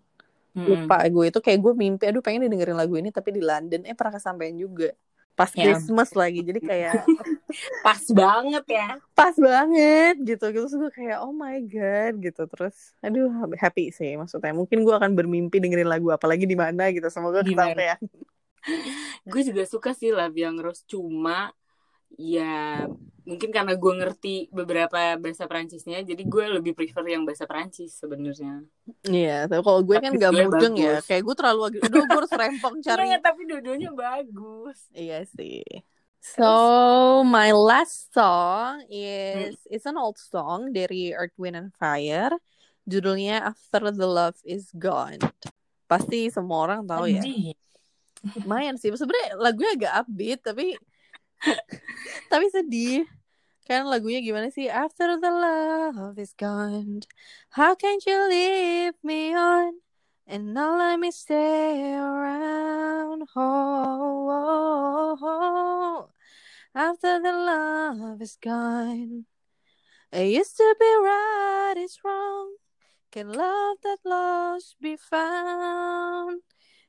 Mm-mm. 0.57 0.69
lupa 0.69 1.01
gue 1.15 1.25
itu 1.33 1.41
kayak 1.45 1.59
gue 1.65 1.73
mimpi 1.75 2.05
aduh 2.11 2.21
pengen 2.27 2.45
dengerin 2.53 2.77
lagu 2.77 2.95
ini 3.01 3.11
tapi 3.15 3.31
di 3.37 3.43
London 3.43 3.83
eh 3.89 3.97
pernah 3.99 4.15
kesampaian 4.19 4.57
juga 4.59 4.93
pas 5.39 5.51
Ya. 5.55 5.71
Christmas 5.71 6.11
lagi 6.19 6.43
jadi 6.43 6.59
kayak 6.59 6.95
Pas 7.87 8.03
banget 8.13 8.65
ya. 8.69 8.99
pas 9.17 9.33
banget 9.39 10.19
gitu. 10.21 10.45
Gitu 10.51 10.67
terus 10.69 10.75
gue 10.75 10.91
kayak 10.93 11.23
oh 11.25 11.33
my 11.33 11.63
god 11.65 12.19
gitu. 12.21 12.45
Terus 12.45 12.93
aduh 13.01 13.31
happy 13.57 13.89
sih 13.95 14.19
maksudnya. 14.19 14.53
Mungkin 14.53 14.85
gue 14.85 14.95
akan 14.99 15.15
bermimpi 15.17 15.57
dengerin 15.63 15.89
lagu 15.89 16.11
apalagi 16.13 16.45
di 16.45 16.59
mana 16.59 16.91
gitu. 16.93 17.09
Semoga 17.09 17.41
kesampaian. 17.47 17.97
Gue 19.31 19.43
juga 19.47 19.63
suka 19.65 19.95
sih 19.95 20.11
Love 20.13 20.35
Young 20.37 20.59
Rose 20.61 20.83
cuma 20.85 21.55
ya 22.19 22.85
mungkin 23.29 23.53
karena 23.53 23.77
gue 23.77 23.93
ngerti 24.01 24.35
beberapa 24.49 25.21
bahasa 25.21 25.45
Prancisnya 25.45 26.01
jadi 26.01 26.23
gue 26.25 26.45
lebih 26.57 26.73
prefer 26.73 27.05
yang 27.13 27.29
bahasa 27.29 27.45
Prancis 27.45 27.93
sebenarnya. 28.01 28.65
iya 29.05 29.45
tapi 29.45 29.61
kalau 29.61 29.85
gue 29.85 30.01
kan 30.01 30.17
gak 30.17 30.33
mudeng 30.33 30.75
ya 30.81 31.05
kayak 31.05 31.29
gue 31.29 31.35
terlalu 31.37 31.61
agak 31.69 31.83
udah 31.93 32.03
gue 32.09 32.19
harus 32.25 32.33
rempong 32.33 32.77
cari 32.89 33.05
Iya, 33.09 33.19
tapi 33.21 33.45
dua-duanya 33.45 33.91
bagus. 33.93 34.89
Iya 34.97 35.29
sih. 35.29 35.61
So 36.19 36.51
my 37.23 37.55
last 37.55 38.11
song 38.13 38.85
is 38.91 39.57
it's 39.71 39.87
an 39.87 39.97
old 39.97 40.19
song 40.19 40.75
dari 40.75 41.15
Earth, 41.15 41.37
Wind 41.37 41.57
and 41.57 41.71
Fire. 41.77 42.33
Judulnya 42.89 43.45
After 43.45 43.93
the 43.93 44.09
Love 44.09 44.41
Is 44.49 44.73
Gone. 44.73 45.21
Pasti 45.85 46.33
semua 46.33 46.65
orang 46.69 46.89
tahu 46.89 47.13
ya. 47.13 47.21
Lumayan 48.45 48.81
sih. 48.81 48.89
Sebenarnya 48.93 49.37
lagunya 49.37 49.73
agak 49.77 49.93
upbeat 50.05 50.41
tapi 50.41 50.73
tapi 52.33 52.47
sedih. 52.53 53.05
Kan 53.69 53.85
lagunya 53.85 54.25
gimana 54.25 54.49
sih? 54.49 54.73
After 54.73 55.21
the 55.21 55.29
love 55.29 56.17
is 56.17 56.33
gone, 56.33 57.05
how 57.53 57.77
can 57.77 58.01
you 58.09 58.25
leave 58.25 58.97
me 59.05 59.37
on? 59.37 59.85
And 60.25 60.57
now 60.57 60.73
let 60.81 60.97
me 60.97 61.13
stay 61.13 61.93
around. 61.93 63.29
Oh, 63.37 64.25
oh, 64.33 65.19
oh. 65.21 66.09
After 66.73 67.21
the 67.21 67.33
love 67.33 68.23
is 68.25 68.41
gone, 68.41 69.29
I 70.13 70.23
used 70.33 70.57
to 70.57 70.69
be 70.81 70.91
right, 71.05 71.77
it's 71.77 72.01
wrong. 72.01 72.57
Can 73.13 73.29
love 73.29 73.85
that 73.85 74.01
lost 74.05 74.81
be 74.81 74.97
found? 74.97 76.41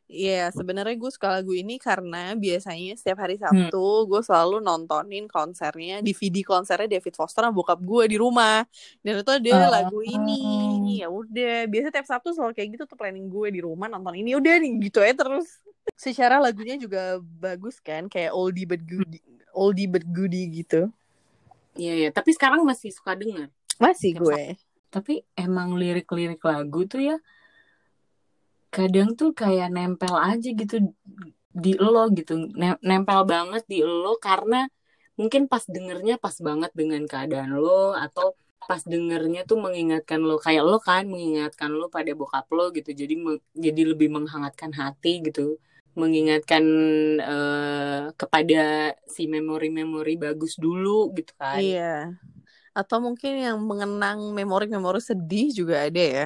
Iya, 0.10 0.50
sebenarnya 0.50 0.98
gue 0.98 1.12
suka 1.14 1.30
lagu 1.30 1.54
ini 1.54 1.78
karena 1.78 2.34
biasanya 2.34 2.98
setiap 2.98 3.22
hari 3.22 3.38
Sabtu 3.38 4.10
gue 4.10 4.22
selalu 4.26 4.58
nontonin 4.58 5.30
konsernya, 5.30 6.02
DVD 6.02 6.42
konsernya 6.42 6.90
David 6.98 7.14
Foster 7.14 7.46
sama 7.46 7.54
bokap 7.54 7.78
gue 7.78 8.10
di 8.10 8.18
rumah. 8.18 8.66
Dan 9.06 9.22
itu 9.22 9.30
ada 9.30 9.54
Oh. 9.54 9.70
lagu 9.70 10.00
ini. 10.02 10.98
Ya 11.06 11.14
udah, 11.14 11.70
biasa 11.70 11.94
tiap 11.94 12.10
Sabtu 12.10 12.34
selalu 12.34 12.58
kayak 12.58 12.70
gitu 12.74 12.84
tuh 12.90 12.98
planning 12.98 13.30
gue 13.30 13.54
di 13.54 13.62
rumah 13.62 13.86
nonton 13.86 14.18
ini. 14.18 14.34
Udah 14.34 14.58
nih 14.58 14.90
gitu 14.90 14.98
aja 14.98 15.14
terus. 15.14 15.46
Secara 15.94 16.42
lagunya 16.42 16.74
juga 16.82 17.22
bagus 17.22 17.78
kan, 17.78 18.10
kayak 18.10 18.34
oldie 18.34 18.66
but 18.66 18.82
goodie, 18.82 19.22
oldie 19.54 19.86
but 19.86 20.02
goodie 20.10 20.50
gitu. 20.50 20.90
Iya 21.78 21.94
ya, 21.94 22.10
tapi 22.10 22.34
sekarang 22.34 22.66
masih 22.66 22.90
suka 22.90 23.14
denger. 23.14 23.54
Masih 23.78 24.18
Tiap 24.18 24.26
gue. 24.26 24.44
Tapi 24.90 25.22
emang 25.38 25.78
lirik-lirik 25.78 26.42
lagu 26.42 26.90
tuh 26.90 27.14
ya 27.14 27.18
kadang 28.76 29.10
tuh 29.20 29.30
kayak 29.42 29.68
nempel 29.76 30.14
aja 30.30 30.48
gitu 30.62 30.76
di 31.64 31.70
lo 31.94 32.00
gitu. 32.18 32.34
Nem- 32.62 32.82
Nempel 32.90 33.20
banget 33.34 33.64
di 33.72 33.78
lo 33.86 34.10
karena 34.28 34.56
mungkin 35.20 35.44
pas 35.52 35.64
dengernya 35.76 36.16
pas 36.24 36.36
banget 36.48 36.72
dengan 36.80 37.04
keadaan 37.12 37.52
lo 37.64 37.70
atau 38.04 38.28
pas 38.70 38.82
dengernya 38.94 39.42
tuh 39.50 39.58
mengingatkan 39.66 40.20
lo 40.28 40.36
kayak 40.46 40.64
lo 40.70 40.78
kan 40.90 41.04
mengingatkan 41.14 41.70
lo 41.80 41.86
pada 41.96 42.12
bokap 42.20 42.46
lo 42.58 42.64
gitu. 42.78 42.90
Jadi 43.02 43.14
jadi 43.66 43.82
lebih 43.92 44.10
menghangatkan 44.16 44.72
hati 44.82 45.10
gitu. 45.28 45.42
Mengingatkan 46.02 46.64
eh, 47.32 48.02
kepada 48.20 48.58
si 49.16 49.22
memori-memori 49.34 50.14
bagus 50.26 50.54
dulu 50.64 51.12
gitu 51.18 51.34
kan. 51.42 51.64
Iya. 51.64 51.82
Atau 52.80 52.98
mungkin 53.06 53.32
yang 53.46 53.58
mengenang 53.70 54.20
memori-memori 54.38 55.02
sedih 55.10 55.46
juga 55.60 55.76
ada 55.88 56.02
ya. 56.18 56.26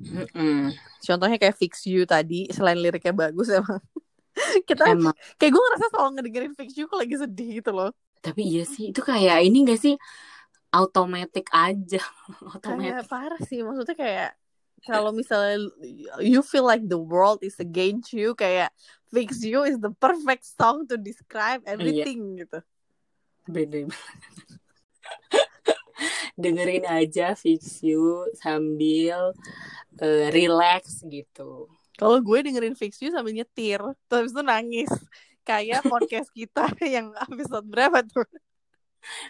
Mm-mm. 0.00 0.72
Contohnya 1.04 1.36
kayak 1.36 1.56
Fix 1.60 1.84
You 1.84 2.08
tadi, 2.08 2.48
selain 2.48 2.80
liriknya 2.80 3.12
bagus 3.12 3.52
emang. 3.52 3.80
Kita 4.68 4.88
Emang 4.88 5.12
kayak 5.36 5.52
gue 5.52 5.62
ngerasa 5.62 5.86
selalu 5.92 6.10
ngedengerin 6.16 6.54
Fix 6.56 6.72
You 6.78 6.88
kok 6.88 6.98
lagi 6.98 7.14
sedih 7.20 7.60
gitu 7.60 7.70
loh. 7.76 7.92
Tapi 8.20 8.44
iya 8.44 8.64
sih, 8.64 8.92
itu 8.92 9.00
kayak 9.00 9.44
ini 9.44 9.64
gak 9.68 9.80
sih? 9.80 9.96
automatic 10.70 11.50
aja 11.50 11.98
kayak 12.62 13.02
automatic 13.02 13.10
parah 13.10 13.40
sih 13.42 13.60
maksudnya 13.62 13.96
kayak 13.98 14.30
kalau 14.88 15.12
misalnya 15.12 15.68
you 16.24 16.40
feel 16.40 16.64
like 16.64 16.80
the 16.88 16.96
world 16.96 17.44
is 17.44 17.60
against 17.60 18.16
you 18.16 18.32
kayak 18.32 18.72
Fix 19.10 19.42
You 19.42 19.66
is 19.66 19.76
the 19.82 19.92
perfect 19.98 20.46
song 20.46 20.88
to 20.88 20.96
describe 20.96 21.60
everything 21.66 22.40
gitu 22.40 22.64
bener 23.50 23.90
dengerin 26.40 26.86
aja 26.88 27.36
Fix 27.36 27.84
You 27.84 28.30
sambil 28.38 29.36
eh, 30.00 30.28
relax 30.32 31.04
gitu 31.06 31.68
kalau 32.00 32.16
gue 32.24 32.38
dengerin 32.40 32.76
Fix 32.76 32.96
You 33.04 33.12
sambil 33.12 33.36
nyetir 33.36 33.80
terus 34.08 34.32
itu 34.32 34.42
nangis 34.42 34.90
kayak 35.44 35.84
podcast 35.84 36.28
kita 36.32 36.68
yang 36.94 37.12
episode 37.16 37.66
berapa 37.68 38.00
tuh 38.04 38.24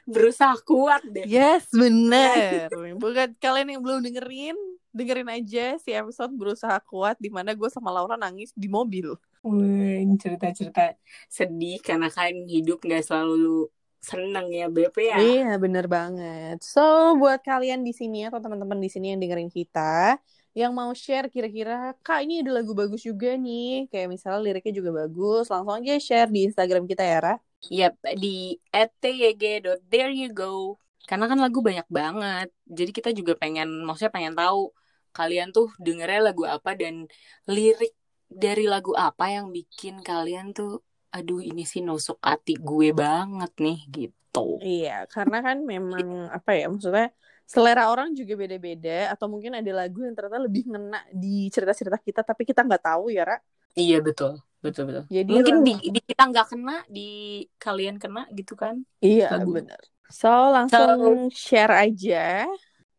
berusaha 0.07 0.55
kuat 0.67 1.03
deh 1.07 1.27
Yes, 1.27 1.71
bener. 1.71 2.67
Bukan 2.99 3.39
kalian 3.39 3.79
yang 3.79 3.83
belum 3.87 4.03
dengerin, 4.03 4.59
dengerin 4.91 5.31
aja 5.31 5.79
si 5.79 5.95
episode 5.95 6.35
berusaha 6.35 6.75
kuat 6.83 7.15
di 7.23 7.31
mana 7.31 7.55
gue 7.55 7.71
sama 7.71 7.95
Laura 7.95 8.19
nangis 8.19 8.51
di 8.59 8.67
mobil. 8.67 9.15
Wih, 9.47 10.05
cerita-cerita 10.19 10.99
sedih 11.31 11.79
karena 11.81 12.11
kan 12.11 12.35
hidup 12.51 12.83
nggak 12.83 13.07
selalu 13.07 13.71
seneng 14.03 14.49
ya 14.51 14.67
BP 14.67 14.97
ya. 15.13 15.17
Iya, 15.21 15.51
bener 15.61 15.87
banget. 15.87 16.61
So, 16.65 17.15
buat 17.21 17.45
kalian 17.45 17.85
di 17.85 17.93
sini 17.93 18.27
atau 18.27 18.41
teman-teman 18.41 18.81
di 18.81 18.89
sini 18.89 19.13
yang 19.15 19.21
dengerin 19.21 19.53
kita, 19.53 20.17
yang 20.57 20.73
mau 20.75 20.91
share 20.93 21.31
kira-kira, 21.31 21.95
Kak 22.03 22.27
ini 22.27 22.43
ada 22.43 22.51
lagu 22.59 22.75
bagus 22.75 23.07
juga 23.07 23.39
nih, 23.39 23.87
kayak 23.91 24.09
misalnya 24.11 24.41
liriknya 24.43 24.75
juga 24.83 24.91
bagus, 25.07 25.47
langsung 25.47 25.79
aja 25.79 25.95
share 25.99 26.31
di 26.31 26.51
Instagram 26.51 26.85
kita 26.91 27.03
ya, 27.07 27.19
Ra. 27.23 27.35
Yap, 27.71 27.95
di 28.19 28.59
@tyg.there 28.73 30.11
you 30.11 30.29
go. 30.35 30.81
Karena 31.07 31.31
kan 31.31 31.39
lagu 31.39 31.59
banyak 31.63 31.87
banget. 31.87 32.49
Jadi 32.67 32.91
kita 32.91 33.11
juga 33.15 33.39
pengen, 33.39 33.87
maksudnya 33.87 34.11
pengen 34.11 34.35
tahu 34.35 34.75
kalian 35.11 35.51
tuh 35.51 35.71
dengernya 35.83 36.31
lagu 36.31 36.47
apa 36.47 36.79
dan 36.79 37.11
lirik 37.51 37.95
dari 38.31 38.71
lagu 38.71 38.95
apa 38.95 39.27
yang 39.27 39.51
bikin 39.51 40.07
kalian 40.07 40.55
tuh 40.55 40.87
aduh 41.11 41.43
ini 41.43 41.67
sih 41.67 41.83
nusuk 41.83 42.23
hati 42.23 42.55
gue 42.55 42.95
banget 42.95 43.51
nih 43.59 43.79
gitu. 43.91 44.63
Iya, 44.63 45.11
karena 45.11 45.43
kan 45.43 45.67
memang 45.67 46.31
apa 46.31 46.55
ya, 46.55 46.71
maksudnya 46.71 47.11
selera 47.51 47.91
orang 47.91 48.15
juga 48.15 48.39
beda-beda, 48.39 49.11
atau 49.11 49.27
mungkin 49.27 49.59
ada 49.59 49.73
lagu 49.75 50.07
yang 50.07 50.15
ternyata 50.15 50.39
lebih 50.39 50.71
ngena 50.71 51.03
di 51.11 51.51
cerita-cerita 51.51 51.99
kita, 51.99 52.23
tapi 52.23 52.47
kita 52.47 52.63
nggak 52.63 52.87
tahu 52.87 53.11
ya, 53.11 53.27
Ra. 53.27 53.43
Iya 53.75 53.99
betul, 53.99 54.39
betul 54.63 54.87
betul. 54.87 55.05
Jadi 55.11 55.33
Mungkin 55.35 55.67
di, 55.67 55.75
di 55.91 55.99
kita 55.99 56.31
nggak 56.31 56.47
kena, 56.47 56.87
di 56.87 57.43
kalian 57.59 57.99
kena 57.99 58.31
gitu 58.31 58.55
kan? 58.55 58.79
Iya, 59.03 59.35
lagu. 59.35 59.59
benar. 59.59 59.83
So, 60.07 60.31
langsung 60.31 61.31
share 61.35 61.75
aja. 61.75 62.47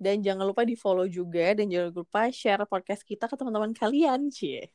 Dan 0.01 0.19
jangan 0.25 0.43
lupa 0.43 0.67
di 0.67 0.75
follow 0.75 1.07
juga. 1.07 1.55
Dan 1.55 1.71
jangan 1.71 1.95
lupa 1.95 2.27
share 2.27 2.67
podcast 2.67 3.07
kita 3.07 3.31
ke 3.31 3.35
teman-teman 3.39 3.71
kalian, 3.71 4.27
Cie. 4.31 4.67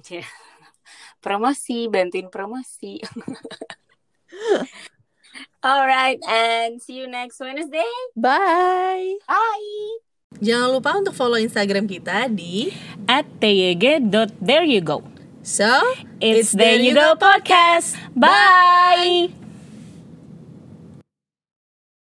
Cie. 0.00 0.24
Promosi, 1.24 1.92
bantuin 1.92 2.32
promosi. 2.32 3.00
Alright, 5.60 6.20
and 6.24 6.80
see 6.80 6.96
you 7.00 7.06
next 7.06 7.40
Wednesday. 7.40 7.90
Bye! 8.16 9.20
Bye. 9.28 10.00
Jangan 10.40 10.68
lupa 10.72 10.94
untuk 10.96 11.12
follow 11.12 11.36
Instagram 11.36 11.90
kita 11.90 12.30
di 12.30 12.70
At 13.04 13.26
tyg.there 13.42 14.64
you 14.64 14.80
go. 14.80 15.02
So, 15.42 15.66
It's 16.20 16.52
There 16.52 16.78
You 16.78 16.92
Go 16.94 17.16
Podcast. 17.16 17.96
Bye. 18.12 19.39